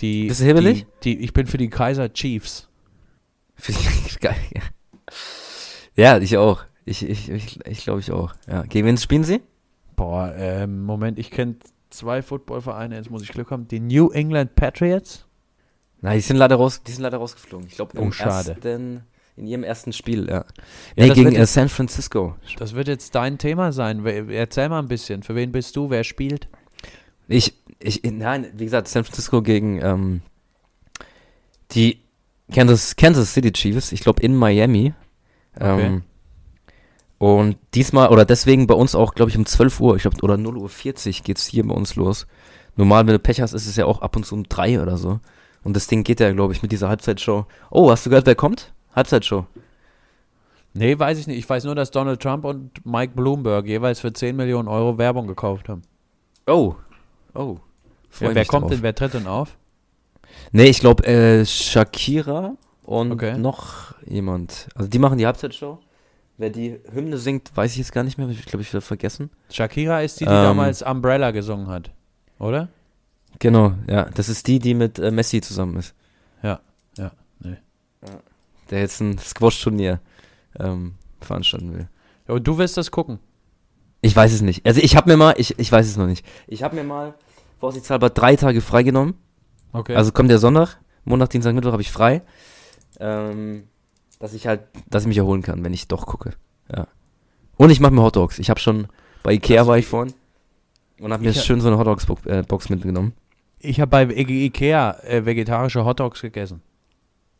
[0.00, 0.84] Die, Bist du hibbelig?
[1.04, 2.68] Die, die, ich bin für die Kaiser Chiefs.
[4.20, 4.34] Geil.
[4.52, 4.62] Ja.
[5.94, 6.64] ja, ich auch.
[6.84, 8.34] Ich, ich, ich, ich glaube ich auch.
[8.48, 8.62] Ja.
[8.62, 9.42] Gegen wen spielen sie?
[9.94, 11.54] Boah, ähm, Moment, ich kenne
[11.90, 13.68] zwei Footballvereine, jetzt muss ich Glück haben.
[13.68, 15.24] Die New England Patriots.
[16.00, 17.68] Nein, die sind leider raus, die sind leider rausgeflogen.
[17.68, 18.54] Ich glaube Oh, im schade.
[18.54, 19.04] ersten,
[19.38, 20.44] in ihrem ersten Spiel, ja.
[20.96, 22.34] Ja, nee, gegen äh, jetzt- San Francisco.
[22.58, 24.04] Das wird jetzt dein Thema sein.
[24.04, 25.22] Erzähl mal ein bisschen.
[25.22, 25.90] Für wen bist du?
[25.90, 26.48] Wer spielt?
[27.28, 30.22] Ich, ich, nein, wie gesagt, San Francisco gegen ähm,
[31.72, 32.00] die
[32.52, 34.94] Kansas, Kansas City Chiefs, ich glaube in Miami.
[35.60, 36.02] Ähm,
[37.18, 40.36] und diesmal, oder deswegen bei uns auch, glaube ich, um 12 Uhr, ich glaube, oder
[40.36, 42.26] 0 Uhr 40 geht's hier bei uns los.
[42.76, 44.96] Normal, wenn du Pech hast, ist es ja auch ab und zu um 3 oder
[44.96, 45.20] so.
[45.64, 47.44] Und das Ding geht ja, glaube ich, mit dieser Halbzeitshow.
[47.70, 48.72] Oh, hast du gehört, wer kommt?
[48.98, 49.46] Halbzeitshow.
[50.74, 51.38] Nee, weiß ich nicht.
[51.38, 55.26] Ich weiß nur, dass Donald Trump und Mike Bloomberg jeweils für 10 Millionen Euro Werbung
[55.26, 55.82] gekauft haben.
[56.46, 56.74] Oh.
[57.34, 57.56] Oh.
[58.20, 58.70] Ja, wer kommt drauf.
[58.72, 59.56] denn, wer tritt denn auf?
[60.52, 63.36] Nee, ich glaube, äh, Shakira und Okay.
[63.38, 64.68] noch jemand.
[64.74, 65.78] Also die machen die Halbzeitshow.
[66.36, 68.28] Wer die Hymne singt, weiß ich jetzt gar nicht mehr.
[68.28, 69.30] Ich glaube, ich wieder vergessen.
[69.50, 70.42] Shakira ist die, die Ähm.
[70.44, 71.90] damals Umbrella gesungen hat.
[72.38, 72.68] Oder?
[73.40, 74.04] Genau, ja.
[74.14, 75.94] Das ist die, die mit äh, Messi zusammen ist.
[76.42, 76.60] Ja,
[76.96, 77.56] ja, nee.
[78.70, 80.00] Der jetzt ein Squash-Turnier
[80.58, 81.88] ähm, veranstalten will.
[82.26, 83.18] Ja, und du wirst das gucken.
[84.00, 84.64] Ich weiß es nicht.
[84.66, 86.24] Also ich habe mir mal, ich, ich weiß es noch nicht.
[86.46, 87.14] Ich habe mir mal
[87.58, 89.14] vorsichtshalber drei Tage freigenommen.
[89.72, 89.94] Okay.
[89.96, 92.22] Also kommt der Sonntag, Montag, Dienstag, Mittwoch habe ich frei.
[93.00, 93.64] Ähm,
[94.18, 96.32] dass ich halt, dass ich mich erholen kann, wenn ich doch gucke.
[96.74, 96.86] Ja.
[97.56, 98.38] Und ich mache mir Hotdogs.
[98.38, 98.88] Ich habe schon
[99.22, 100.14] bei Ikea Also war ich vorhin
[101.00, 103.12] und habe mir Ich- schön so eine Hotdogs-Box äh, Box mitgenommen.
[103.58, 106.62] ich habe bei Ikea äh, vegetarische Hotdogs gegessen.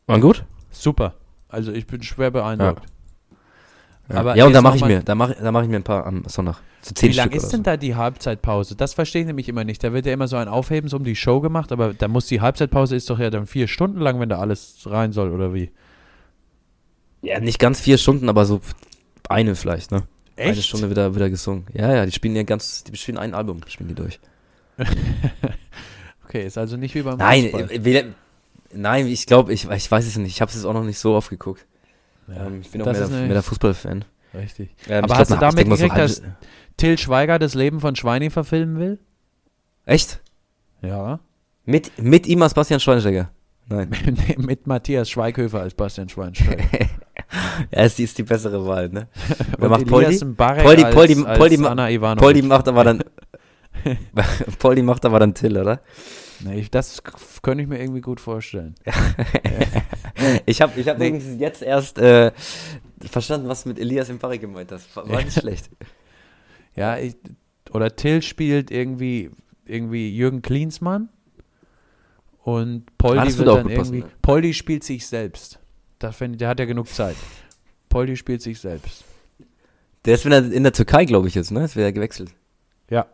[0.06, 0.44] War gut?
[0.78, 1.14] Super.
[1.48, 2.84] Also ich bin schwer beeindruckt.
[4.08, 5.82] Ja, Aber ja und da mache ich mir, da mache da mach ich mir ein
[5.82, 6.56] paar am Sonntag.
[6.80, 7.64] So Wie lang Stück ist denn so.
[7.64, 8.76] da die Halbzeitpause?
[8.76, 9.82] Das verstehe ich nämlich immer nicht.
[9.82, 12.40] Da wird ja immer so ein Aufhebens um die Show gemacht, aber da muss die
[12.40, 15.70] Halbzeitpause ist doch ja dann vier Stunden lang, wenn da alles rein soll, oder wie?
[17.20, 18.60] Ja, nicht ganz vier Stunden, aber so
[19.28, 20.04] eine vielleicht, ne?
[20.36, 20.64] Eine Echt?
[20.64, 21.66] Stunde wieder, wieder gesungen.
[21.74, 24.20] Ja, ja, die spielen ja ganz, die spielen ein Album, spielen die durch.
[26.28, 28.14] Okay, ist also nicht wie beim Nein, Fußball.
[28.72, 30.32] Nein, ich glaube, ich, ich weiß es nicht.
[30.32, 31.66] Ich habe es jetzt auch noch nicht so oft geguckt.
[32.28, 34.04] Ja, ähm, ich bin auch mehr der, mehr der Fußballfan.
[34.34, 34.70] Richtig.
[34.88, 36.22] Ähm, Aber hast du na- damit so gekriegt, halb-
[36.76, 38.98] Till Schweiger das Leben von Schweini verfilmen will?
[39.86, 40.20] Echt?
[40.82, 41.20] Ja.
[41.64, 43.30] Mit, mit ihm als Bastian Schweinsteiger?
[43.66, 43.90] Nein.
[44.38, 46.64] Mit Matthias Schweighöfer als Bastian Schweinsteiger.
[47.70, 49.08] ja, ist die, ist die bessere Wahl, ne?
[49.58, 50.16] Wer macht Poldi?
[50.18, 51.56] Poldi- Poldi- Poldi.
[52.16, 53.02] Poldi macht aber dann.
[54.58, 55.80] Poldi macht aber dann Till, oder?
[56.40, 57.02] Nee, ich- das
[57.42, 58.74] könnte ich mir irgendwie gut vorstellen.
[60.46, 62.32] Ich habe ich hab übrigens jetzt erst äh,
[63.00, 64.94] verstanden, was mit Elias Mbarek gemeint hast.
[64.96, 65.70] War nicht schlecht.
[66.74, 67.16] Ja, ich,
[67.72, 69.30] oder Till spielt irgendwie,
[69.66, 71.08] irgendwie Jürgen Klinsmann
[72.42, 73.98] und Poldi wird dann irgendwie.
[74.00, 74.06] ja.
[74.22, 75.58] Poldi spielt sich selbst.
[75.98, 77.16] Das find, der hat ja genug Zeit.
[77.88, 79.04] Poldi spielt sich selbst.
[80.04, 81.64] Der ist in der Türkei, glaube ich, jetzt, ne?
[81.64, 82.30] Ist wieder gewechselt.
[82.88, 83.06] Ja.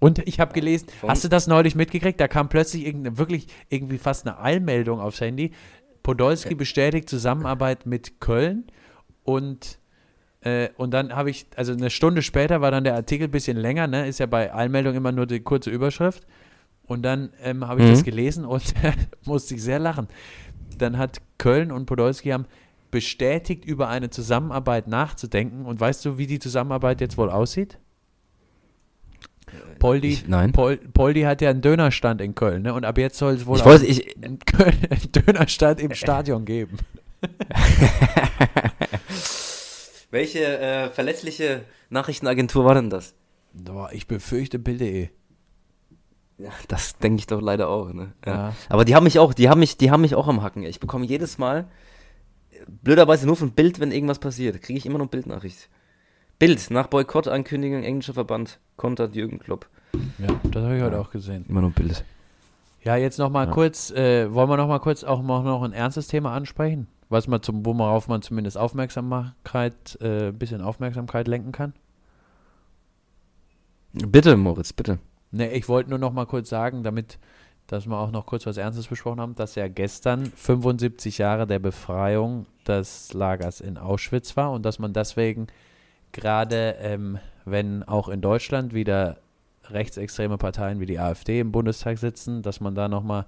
[0.00, 2.20] Und ich habe gelesen, Von- hast du das neulich mitgekriegt?
[2.20, 5.52] Da kam plötzlich irgendeine, wirklich irgendwie fast eine Eilmeldung aufs Handy.
[6.02, 8.64] Podolski bestätigt Zusammenarbeit mit Köln
[9.24, 9.78] und
[10.40, 13.56] äh, und dann habe ich, also eine Stunde später war dann der Artikel ein bisschen
[13.56, 14.06] länger, ne?
[14.06, 16.26] Ist ja bei Eilmeldung immer nur die kurze Überschrift.
[16.84, 17.90] Und dann ähm, habe ich Mhm.
[17.90, 18.62] das gelesen und
[19.26, 20.06] musste ich sehr lachen.
[20.78, 22.46] Dann hat Köln und Podolski haben
[22.92, 25.66] bestätigt, über eine Zusammenarbeit nachzudenken.
[25.66, 27.78] Und weißt du, wie die Zusammenarbeit jetzt wohl aussieht?
[29.78, 30.52] Poldi, Ich- nein.
[30.52, 32.74] Pol, Poldi hat ja einen Dönerstand in Köln, ne?
[32.74, 34.38] Und ab jetzt soll es wohl Ich wollte, ich, einen
[35.12, 36.78] Dönerstand im Stadion geben.
[40.10, 43.14] welche äh, verlässliche Nachrichtenagentur war denn das?
[43.52, 45.08] Boah, ich befürchte Bild.de.
[46.38, 48.12] Ja, das denke ich doch leider auch, ne?
[48.24, 48.32] Ja.
[48.32, 48.54] Ja.
[48.68, 50.62] Aber die haben mich auch, die haben mich, die haben mich auch am Hacken.
[50.62, 51.66] Ich bekomme jedes Mal,
[52.52, 55.68] äh, blöderweise nur von Bild, wenn irgendwas passiert, kriege ich immer noch Bildnachricht.
[56.38, 59.66] Bild, nach Boykottankündigung englischer Verband, kontert Jürgen Klopp.
[60.18, 61.44] Ja, das habe ich heute auch gesehen.
[61.48, 62.04] Immer noch Bild.
[62.84, 63.52] Ja, jetzt noch mal Ja.
[63.52, 66.86] kurz, äh, wollen wir noch mal kurz auch noch, ein ernstes Thema ansprechen?
[67.08, 71.72] Was man zum, worauf man zumindest Aufmerksamkeit, äh, bisschen Aufmerksamkeit lenken kann?
[73.92, 74.98] Bitte, Moritz, bitte.
[75.32, 77.18] Ne, ich wollte nur noch mal kurz sagen, damit
[77.66, 81.58] dass wir auch noch kurz was Ernstes besprochen haben, dass ja gestern 75 Jahre der
[81.58, 85.48] Befreiung des Lagers in Auschwitz war und dass man deswegen
[86.12, 89.18] gerade, ähm, wenn auch in Deutschland wieder
[89.70, 93.26] rechtsextreme Parteien wie die AfD im Bundestag sitzen, dass man da nochmal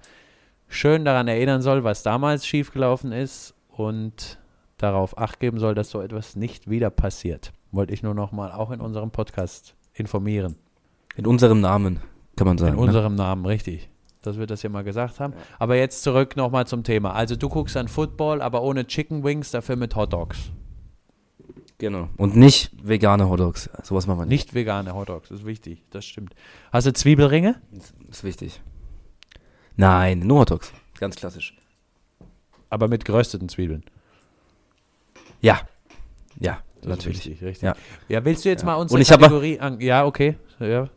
[0.68, 4.38] schön daran erinnern soll, was damals schiefgelaufen ist und
[4.78, 7.52] darauf acht geben soll, dass so etwas nicht wieder passiert.
[7.72, 10.56] Wollte ich nur nochmal auch in unserem Podcast informieren.
[11.16, 12.00] In unserem Namen,
[12.36, 12.72] kann man sagen.
[12.72, 12.86] In ne?
[12.86, 13.88] unserem Namen, richtig.
[14.22, 15.34] Dass wir das ja mal gesagt haben.
[15.58, 17.12] Aber jetzt zurück nochmal zum Thema.
[17.12, 20.50] Also du guckst an Football, aber ohne Chicken Wings, dafür mit Hot Dogs.
[21.80, 22.10] Genau.
[22.18, 23.70] Und nicht vegane Hotdogs.
[23.82, 24.44] Sowas machen wir nicht.
[24.48, 25.82] Nicht vegane Hot Dogs, ist wichtig.
[25.90, 26.34] Das stimmt.
[26.72, 27.60] Hast du Zwiebelringe?
[27.72, 28.60] Das ist wichtig.
[29.76, 30.72] Nein, nur Hotdogs.
[30.98, 31.56] Ganz klassisch.
[32.68, 33.82] Aber mit gerösteten Zwiebeln.
[35.40, 35.60] Ja.
[36.38, 37.20] Ja, Das natürlich.
[37.20, 37.62] ist wichtig, richtig.
[37.62, 37.74] Ja.
[38.08, 38.66] Ja, willst du jetzt Ja.
[38.66, 39.80] mal unsere Und ich hab Kategorie an.
[39.80, 40.36] Ja, okay.
[40.58, 40.90] Ja.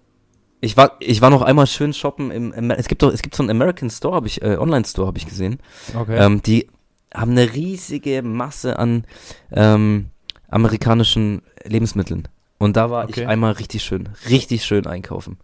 [0.60, 3.36] Ich war, ich war noch einmal schön shoppen im, im es gibt doch, es gibt
[3.36, 5.60] so einen American Store, habe ich, äh, Online Store habe ich gesehen.
[5.96, 6.18] Okay.
[6.18, 6.68] Ähm, die
[7.14, 9.06] haben eine riesige Masse an
[9.52, 10.10] ähm,
[10.54, 12.28] amerikanischen Lebensmitteln.
[12.60, 13.22] Und da war Okay.
[13.22, 15.38] ich einmal richtig schön, richtig schön einkaufen.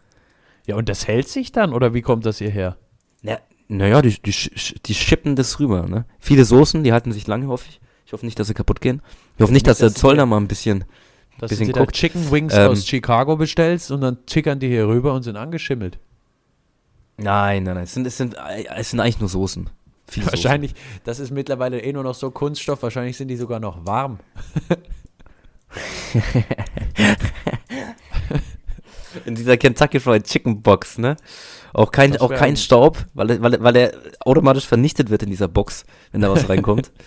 [0.66, 2.78] ja, und das hält sich dann oder wie kommt das hierher?
[3.24, 6.06] Ja, naja, die, die, sch- die schippen das rüber, ne?
[6.20, 7.80] Viele Soßen, die halten sich lange, hoffe ich.
[8.06, 9.02] Ich hoffe nicht, dass sie kaputt gehen.
[9.36, 10.86] Ich hoffe nicht, dass der Zoll da mal ein bisschen.
[11.38, 11.94] Dass Bisschen guckt.
[11.96, 15.98] Chicken Wings Ähm, aus Chicago bestellst und dann tickern die hier rüber und sind angeschimmelt.
[17.18, 17.84] Nein, nein, nein.
[17.84, 18.36] Es sind, es sind,
[18.76, 19.70] es sind eigentlich nur Soßen.
[20.08, 23.86] Viele Wahrscheinlich, das ist mittlerweile eh nur noch so Kunststoff, wahrscheinlich sind die sogar noch
[23.86, 24.20] warm.
[29.26, 31.18] In dieser Kentucky Fried Chicken Box, ne?
[31.74, 35.30] Auch kein, auch kein ein- Staub, weil, er- weil, weil er automatisch vernichtet wird in
[35.30, 36.92] dieser Box, wenn da was reinkommt.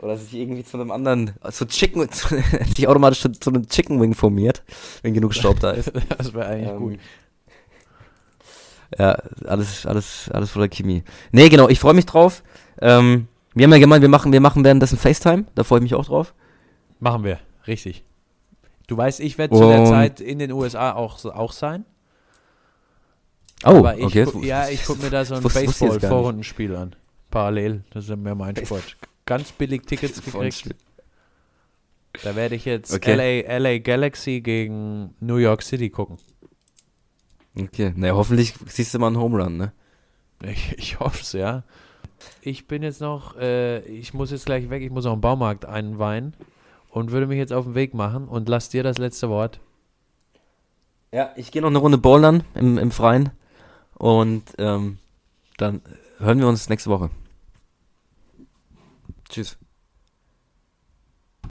[0.00, 2.36] Oder sich irgendwie zu einem anderen, zu Chicken, zu,
[2.76, 4.62] sich automatisch zu, zu einem Chicken Wing formiert,
[5.02, 5.90] wenn genug Staub da ist.
[6.16, 6.98] Das wäre eigentlich Ähm, gut.
[8.96, 11.02] Ja, alles, alles, alles voller Chemie.
[11.32, 12.42] Nee, genau, ich freue mich drauf.
[12.80, 15.94] Ähm, wir haben ja gemeint, wir machen, wir machen währenddessen FaceTime, da freue ich mich
[15.94, 16.32] auch drauf.
[17.00, 17.38] Machen wir,
[17.68, 18.04] richtig.
[18.88, 21.84] Du weißt, ich werde zu der Zeit in den USA auch, auch sein.
[23.64, 24.24] Oh, aber ich okay.
[24.24, 25.42] gu- ja, ich gucke mir da so ein.
[25.42, 26.96] Baseball-Vorrundenspiel an.
[27.30, 28.96] Parallel, das ist ja mehr mein Sport.
[29.26, 30.74] Ganz billig Tickets gekriegt.
[32.22, 33.42] Da werde ich jetzt Okay.
[33.46, 36.16] LA, LA Galaxy gegen New York City gucken.
[37.56, 39.72] Okay, naja, hoffentlich siehst du mal einen Home Run, ne?
[40.42, 41.64] Ich, ich hoffe es, ja.
[42.40, 45.64] Ich bin jetzt noch, äh, ich muss jetzt gleich weg, ich muss auch im Baumarkt
[45.66, 46.34] einweihen
[46.90, 49.60] und würde mich jetzt auf den Weg machen und lass dir das letzte Wort.
[51.12, 53.30] Ja, ich gehe noch eine Runde bouldern im, im Freien
[53.94, 54.98] und ähm,
[55.56, 55.80] dann
[56.18, 57.10] hören wir uns nächste Woche.
[59.28, 59.58] Tschüss.